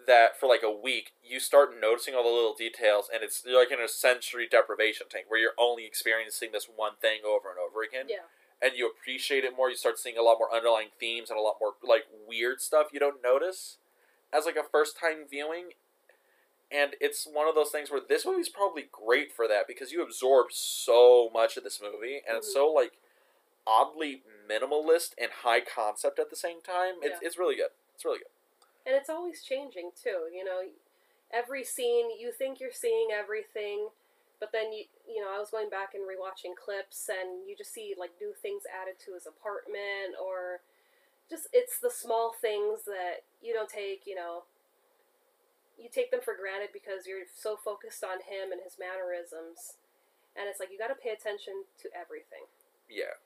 [0.06, 3.60] that for like a week you start noticing all the little details and it's you're
[3.60, 7.58] like in a sensory deprivation tank where you're only experiencing this one thing over and
[7.58, 8.28] over again yeah,
[8.62, 9.70] and you appreciate it more.
[9.70, 12.88] You start seeing a lot more underlying themes and a lot more like weird stuff
[12.92, 13.78] you don't notice
[14.32, 15.70] as like a first time viewing.
[16.72, 20.02] And it's one of those things where this movie's probably great for that because you
[20.02, 22.52] absorb so much of this movie and it's Mhm.
[22.52, 22.92] so like
[23.66, 27.02] oddly minimalist and high concept at the same time.
[27.02, 27.26] It's Yeah.
[27.26, 27.70] it's really good.
[27.94, 28.28] It's really good.
[28.86, 30.30] and it's always changing too.
[30.32, 30.66] You know,
[31.30, 33.90] every scene you think you're seeing everything,
[34.38, 37.72] but then you you know I was going back and rewatching clips, and you just
[37.72, 40.62] see like new things added to his apartment, or
[41.28, 44.06] just it's the small things that you don't take.
[44.06, 44.44] You know,
[45.80, 49.80] you take them for granted because you're so focused on him and his mannerisms,
[50.36, 52.44] and it's like you got to pay attention to everything.
[52.84, 53.18] Yeah.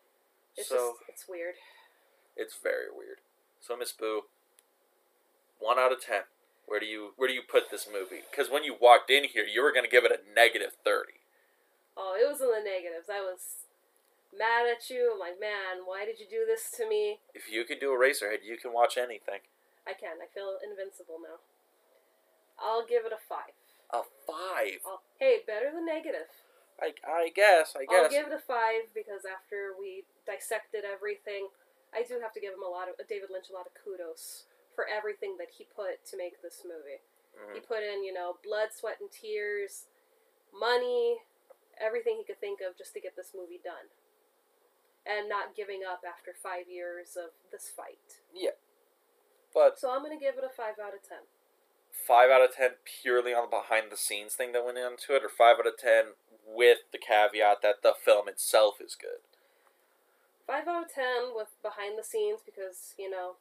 [0.57, 1.59] It's so just it's weird.
[2.37, 3.19] it's very weird.
[3.61, 4.31] So Miss Boo,
[5.59, 6.31] one out of ten.
[6.67, 8.23] Where do you where do you put this movie?
[8.31, 11.21] Because when you walked in here, you were gonna give it a negative thirty.
[11.97, 13.11] Oh, it was in the negatives.
[13.11, 13.67] I was
[14.31, 15.15] mad at you.
[15.15, 17.19] I'm like, man, why did you do this to me?
[17.35, 19.47] If you can do Eraserhead, you can watch anything.
[19.87, 20.19] I can.
[20.23, 21.39] I feel invincible now.
[22.59, 23.55] I'll give it a five.
[23.93, 24.81] A five.
[24.87, 26.29] I'll, hey, better than negative.
[26.81, 27.75] I, I guess.
[27.79, 27.95] I guess.
[27.95, 31.49] I'll give it a five because after we dissected everything,
[31.95, 34.47] I do have to give him a lot of David Lynch a lot of kudos
[34.75, 36.99] for everything that he put to make this movie.
[37.55, 37.67] He Mhm.
[37.67, 39.87] put in, you know, blood, sweat, and tears,
[40.53, 41.23] money,
[41.79, 43.91] everything he could think of just to get this movie done.
[45.07, 48.21] And not giving up after five years of this fight.
[48.33, 48.57] Yeah,
[49.53, 51.19] but So I'm going to give it a 5 out of 10.
[52.07, 55.23] Five out of ten purely on the behind the scenes thing that went into it,
[55.23, 59.25] or five out of ten with the caveat that the film itself is good.
[60.47, 63.41] 5 out of 10 with behind the scenes because, you know,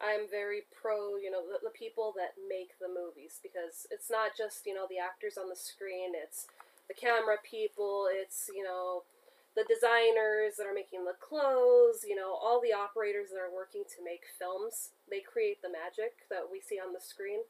[0.00, 4.36] I'm very pro, you know, the, the people that make the movies because it's not
[4.36, 6.46] just, you know, the actors on the screen, it's
[6.88, 9.08] the camera people, it's, you know,
[9.56, 13.86] the designers that are making the clothes, you know, all the operators that are working
[13.86, 14.90] to make films.
[15.08, 17.46] They create the magic that we see on the screen.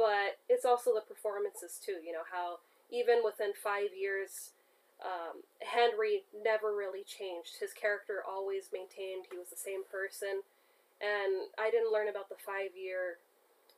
[0.00, 4.56] But it's also the performances too, you know, how even within five years,
[5.04, 7.60] um, Henry never really changed.
[7.60, 10.40] His character always maintained he was the same person.
[11.04, 13.20] And I didn't learn about the five year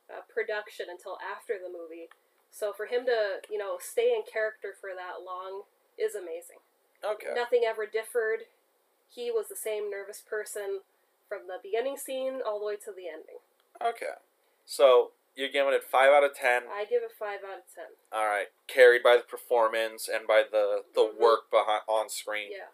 [0.07, 2.07] uh, production until after the movie.
[2.55, 5.67] So for him to, you know, stay in character for that long
[5.99, 6.63] is amazing.
[7.03, 7.35] Okay.
[7.35, 8.47] Nothing ever differed.
[9.11, 10.87] He was the same nervous person
[11.27, 13.43] from the beginning scene all the way to the ending.
[13.83, 14.15] Okay.
[14.63, 16.63] So you're giving it five out of ten.
[16.71, 17.85] I give it 5 out of 10.
[18.11, 18.47] All right.
[18.67, 21.17] Carried by the performance and by the the Mhm.
[21.17, 22.51] work behind on screen.
[22.51, 22.69] Yeah.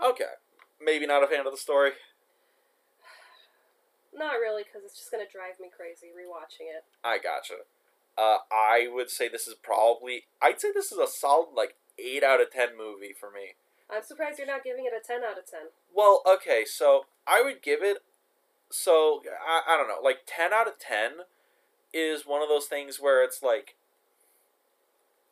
[0.00, 0.34] Okay.
[0.80, 1.92] Maybe not a fan of the story.
[4.12, 6.84] Not really, because it's just going to drive me crazy rewatching it.
[7.02, 7.64] I gotcha.
[8.18, 10.26] Uh, I would say this is probably.
[10.40, 13.54] I'd say this is a solid like eight out of ten movie for me.
[13.88, 15.60] I'm surprised you're not giving it a 10 out of 10.
[15.92, 17.98] Well, okay, so I would give it.
[18.70, 21.24] So I, I don't know, like ten out of ten
[21.92, 23.76] is one of those things where it's like.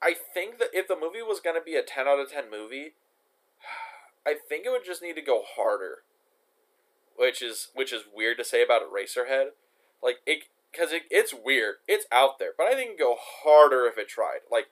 [0.02, 2.94] I think that if the movie was gonna be a ten out of ten movie,
[4.26, 5.98] I think it would just need to go harder.
[7.16, 9.48] Which is which is weird to say about Eraserhead,
[10.02, 13.98] like it because it, it's weird, it's out there, but I think go harder if
[13.98, 14.40] it tried.
[14.50, 14.66] Like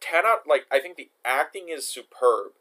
[0.00, 2.52] ten out, like I think the acting is superb.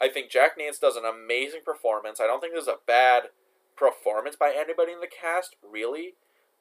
[0.00, 2.20] I think Jack Nance does an amazing performance.
[2.20, 3.24] I don't think there's a bad
[3.76, 6.14] performance by anybody in the cast, really.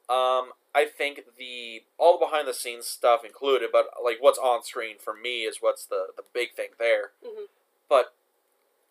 [0.10, 4.64] Um, I think the all the behind the scenes stuff included, but like what's on
[4.64, 7.12] screen for me is what's the the big thing there.
[7.26, 7.48] Mhm.
[7.90, 8.14] But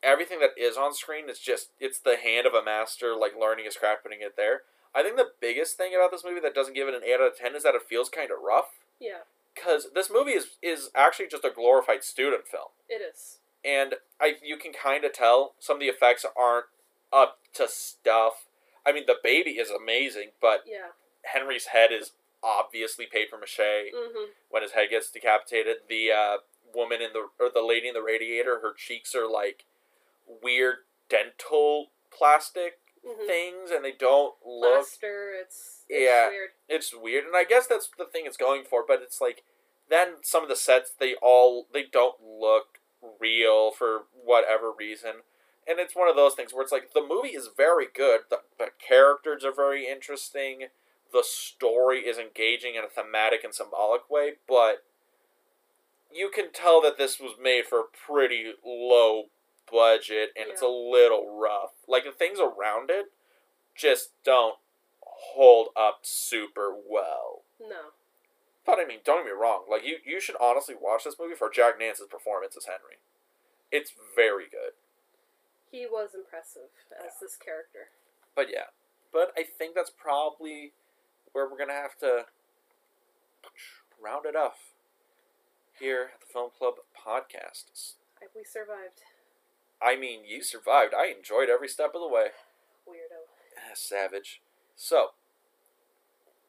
[0.02, 3.64] everything that is on screen is just it's the hand of a master, like learning
[3.64, 4.62] his craft, putting it there.
[4.94, 7.20] I think the biggest thing about this movie that doesn't give it an eight out
[7.32, 8.70] of ten is that it feels kind of rough.
[8.98, 9.20] Yeah,
[9.54, 13.38] Because this movie is is actually just a glorified student film it is.
[13.64, 16.66] and I you can kind of tell some of the effects aren't
[17.12, 18.46] up to stuff.
[18.84, 20.92] I mean, the baby is amazing, but Yeah.
[21.32, 22.12] Henry's head is
[22.42, 23.58] obviously paper mache
[23.94, 24.30] Mm-hmm.
[24.50, 25.76] when his head gets decapitated.
[25.88, 26.36] The uh,
[26.74, 29.64] woman in the or the lady in the radiator, her cheeks are like
[30.42, 30.76] weird
[31.08, 33.26] dental plastic Mm-hmm.
[33.28, 34.78] things, and they don't look.
[34.78, 36.28] Plaster, it's, it's Yeah.
[36.28, 36.48] weird.
[36.68, 38.84] It's weird, and I guess that's the thing it's going for.
[38.84, 39.44] But it's like
[39.88, 42.80] then some of the sets they all they don't look
[43.20, 45.22] real for whatever reason,
[45.68, 48.22] and it's one of those things where it's like the movie is very good.
[48.28, 50.62] The, the characters are very interesting.
[51.12, 54.84] The story is engaging in a thematic and symbolic way, but
[56.12, 59.24] you can tell that this was made for a pretty low
[59.70, 61.72] budget and it's a little rough.
[61.88, 63.06] Like the things around it
[63.76, 64.56] just don't
[65.02, 67.42] hold up super well.
[67.60, 67.92] No.
[68.64, 69.62] But I mean, don't get me wrong.
[69.70, 72.98] Like you, you should honestly watch this movie for Jack Nance's performance as Henry.
[73.70, 74.74] It's very good.
[75.70, 77.90] He was impressive as this character.
[78.34, 78.74] But yeah,
[79.12, 80.72] but I think that's probably
[81.36, 82.24] where we're gonna have to
[84.02, 84.72] round it off
[85.78, 88.00] here at the Film Club podcast.
[88.34, 89.04] We survived.
[89.82, 90.94] I mean, you survived.
[90.96, 92.32] I enjoyed every step of the way.
[92.88, 93.28] Weirdo.
[93.58, 94.40] Ah, savage.
[94.76, 95.10] So,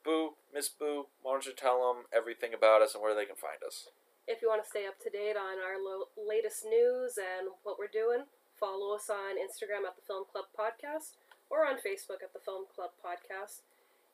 [0.06, 3.36] Boo, Miss Boo, why don't you tell them everything about us and where they can
[3.36, 3.90] find us?
[4.26, 7.76] If you want to stay up to date on our lo- latest news and what
[7.78, 8.24] we're doing,
[8.58, 11.20] follow us on Instagram at the Film Club Podcast
[11.50, 13.68] or on Facebook at the Film Club Podcast.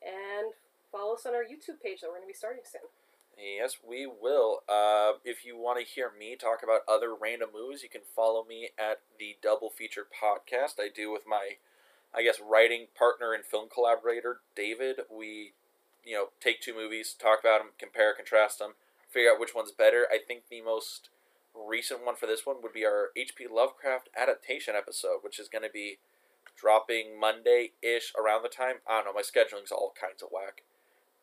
[0.03, 0.53] And
[0.93, 2.85] follow us on our YouTube page that we're going to be starting soon.
[3.35, 4.61] Yes, we will.
[4.69, 8.45] Uh, if you want to hear me talk about other random movies, you can follow
[8.45, 10.79] me at the Double Feature Podcast.
[10.79, 11.57] I do with my,
[12.13, 15.01] I guess, writing partner and film collaborator, David.
[15.09, 15.53] We,
[16.05, 18.73] you know, take two movies, talk about them, compare, contrast them,
[19.09, 20.05] figure out which one's better.
[20.13, 21.09] I think the most
[21.55, 23.47] recent one for this one would be our H.P.
[23.51, 25.97] Lovecraft adaptation episode, which is going to be
[26.55, 28.75] dropping Monday ish around the time.
[28.87, 30.61] I don't know, my scheduling's all kinds of whack.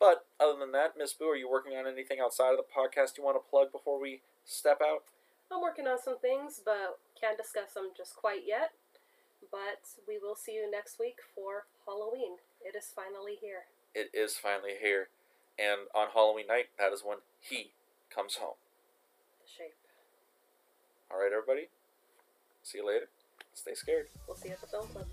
[0.01, 3.19] But other than that, Miss Boo, are you working on anything outside of the podcast
[3.19, 5.03] you want to plug before we step out?
[5.53, 8.71] I'm working on some things, but can't discuss them just quite yet.
[9.51, 12.37] But we will see you next week for Halloween.
[12.65, 13.69] It is finally here.
[13.93, 15.09] It is finally here.
[15.59, 17.69] And on Halloween night, that is when he
[18.09, 18.57] comes home.
[19.43, 19.75] The shape.
[21.11, 21.69] All right, everybody.
[22.63, 23.05] See you later.
[23.53, 24.07] Stay scared.
[24.27, 25.05] We'll see you at the film club.